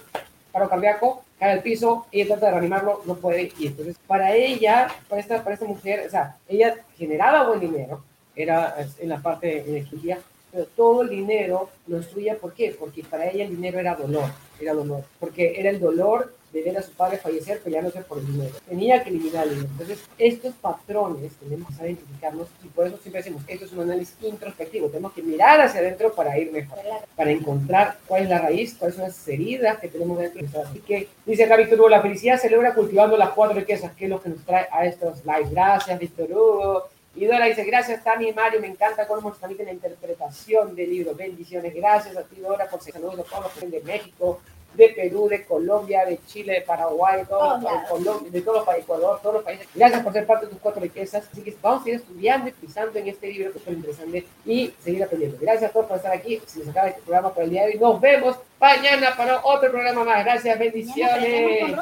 paro 0.51 0.71
cardíaco, 0.71 1.25
cae 1.39 1.53
al 1.53 1.63
piso, 1.63 2.07
ella 2.11 2.29
trata 2.29 2.47
de 2.47 2.53
reanimarlo, 2.53 3.03
no 3.05 3.17
puede, 3.17 3.53
y 3.59 3.67
entonces 3.67 3.97
para 4.07 4.35
ella, 4.35 4.89
para 5.09 5.21
esta, 5.21 5.43
para 5.45 5.55
esta 5.55 5.67
mujer, 5.67 6.07
o 6.07 6.11
sea, 6.11 6.37
ella 6.49 6.77
generaba 6.97 7.49
buen 7.49 7.61
dinero, 7.61 8.03
era 8.35 8.77
en 8.99 9.09
la 9.09 9.19
parte 9.19 9.47
de 9.47 9.61
energía, 9.61 10.19
pero 10.53 10.65
todo 10.77 11.03
el 11.03 11.09
dinero 11.09 11.69
lo 11.87 11.99
destruía, 11.99 12.37
¿por 12.37 12.53
qué? 12.53 12.75
Porque 12.79 13.03
para 13.03 13.29
ella 13.29 13.45
el 13.45 13.51
dinero 13.51 13.79
era 13.79 13.95
dolor, 13.95 14.31
era 14.61 14.73
dolor, 14.73 15.05
porque 15.21 15.59
era 15.59 15.71
el 15.71 15.81
dolor 15.81 16.33
de 16.53 16.63
ver 16.63 16.79
a 16.79 16.83
su 16.83 16.93
padre 16.93 17.19
fallecer 17.19 17.61
peleándose 17.61 18.01
por 18.03 18.19
el 18.19 18.27
dinero. 18.27 18.55
Tenía 18.67 19.03
que 19.03 19.11
eliminar 19.11 19.45
el 19.45 19.51
dinero. 19.51 19.69
Entonces, 19.73 19.99
estos 20.17 20.55
patrones 20.55 21.33
tenemos 21.35 21.69
que 21.69 21.85
identificarlos 21.85 22.49
y 22.65 22.69
por 22.69 22.87
eso 22.87 22.97
siempre 22.99 23.21
decimos, 23.21 23.43
esto 23.47 23.65
es 23.67 23.73
un 23.73 23.81
análisis 23.81 24.17
introspectivo, 24.23 24.89
tenemos 24.89 25.13
que 25.13 25.23
mirar 25.23 25.61
hacia 25.61 25.81
adentro 25.81 26.15
para 26.15 26.39
ir 26.39 26.51
mejor, 26.53 26.79
para 27.15 27.31
encontrar 27.31 27.99
cuál 28.07 28.23
es 28.23 28.29
la 28.31 28.39
raíz, 28.39 28.75
cuáles 28.79 28.97
son 28.97 29.05
las 29.05 29.29
heridas 29.29 29.79
que 29.79 29.89
tenemos 29.89 30.19
dentro. 30.19 30.63
Así 30.63 30.79
que, 30.81 31.09
dice 31.27 31.45
acá 31.45 31.57
Víctor 31.57 31.81
Hugo, 31.81 31.89
la 31.91 32.03
felicidad 32.03 32.41
se 32.41 32.49
logra 32.49 32.75
cultivando 32.75 33.17
las 33.17 33.31
cuatro 33.31 33.57
riquezas, 33.57 33.93
que 33.93 34.05
es 34.05 34.11
lo 34.11 34.23
que 34.23 34.31
nos 34.31 34.45
trae 34.45 34.67
a 34.73 34.87
estos 34.87 35.25
lives. 35.27 35.51
Gracias, 35.51 35.99
Víctor 35.99 36.31
Hugo. 36.31 36.96
Y 37.17 37.25
Dora 37.25 37.47
dice, 37.47 37.65
gracias 37.65 38.05
Tami 38.05 38.29
y 38.29 38.33
Mario, 38.35 38.61
me 38.61 38.67
encanta 38.67 39.09
cómo 39.09 39.31
nos 39.31 39.39
transmiten 39.39 39.67
la 39.67 39.73
interpretación 39.73 40.77
del 40.77 40.91
libro. 40.91 41.15
Bendiciones, 41.15 41.75
gracias 41.75 42.15
a 42.17 42.23
ti 42.25 42.37
Dora 42.41 42.69
por 42.69 42.83
saludos 42.83 43.21
a 43.21 43.23
todos 43.23 43.45
los 43.45 43.53
que 43.53 43.67
de 43.67 43.81
México, 43.81 44.41
de 44.75 44.89
Perú, 44.91 45.29
de 45.29 45.45
Colombia, 45.45 46.05
de 46.05 46.21
Chile, 46.27 46.55
de 46.55 46.61
Paraguay, 46.61 47.25
todos 47.29 47.65
Colombia, 47.89 48.31
de 48.31 48.41
todos 48.43 48.59
los 48.59 48.67
países, 48.67 48.85
Ecuador, 48.85 49.19
todos 49.23 49.37
los 49.37 49.45
países. 49.45 49.67
Gracias 49.75 50.03
por 50.03 50.13
ser 50.13 50.27
parte 50.27 50.47
de 50.47 50.53
tus 50.53 50.61
cuatro 50.61 50.83
riquezas. 50.83 51.27
Así 51.33 51.43
que 51.43 51.57
vamos 51.63 51.85
a 51.85 51.89
ir 51.89 51.95
estudiando 51.97 52.49
y 52.49 52.53
pisando 52.53 52.99
en 52.99 53.09
este 53.09 53.29
libro 53.29 53.53
que 53.53 53.59
es 53.59 53.67
muy 53.67 53.77
interesante 53.77 54.27
y 54.45 54.75
seguir 54.85 55.03
aprendiendo. 55.03 55.39
Gracias 55.41 55.71
a 55.71 55.73
todos 55.73 55.87
por 55.87 55.97
estar 55.97 56.13
aquí. 56.13 56.43
Se 56.47 56.59
nos 56.59 56.69
acaba 56.69 56.89
este 56.89 57.01
programa 57.01 57.33
por 57.33 57.45
el 57.45 57.51
día 57.51 57.63
de 57.63 57.73
hoy. 57.73 57.79
Nos 57.79 58.01
vemos 58.01 58.37
mañana 58.61 59.17
para 59.17 59.45
otro 59.45 59.71
programa 59.71 60.05
más. 60.05 60.25
Gracias, 60.25 60.59
bendiciones. 60.59 61.75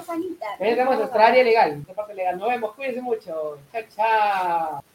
Tenemos 0.58 0.96
nuestra 0.96 1.26
área 1.26 1.42
legal, 1.42 1.74
nuestra 1.74 1.94
parte 1.94 2.14
legal. 2.14 2.38
Nos 2.38 2.48
vemos, 2.48 2.74
cuídense 2.74 3.02
mucho. 3.02 3.58
Chao, 3.72 3.82
chao. 3.96 4.80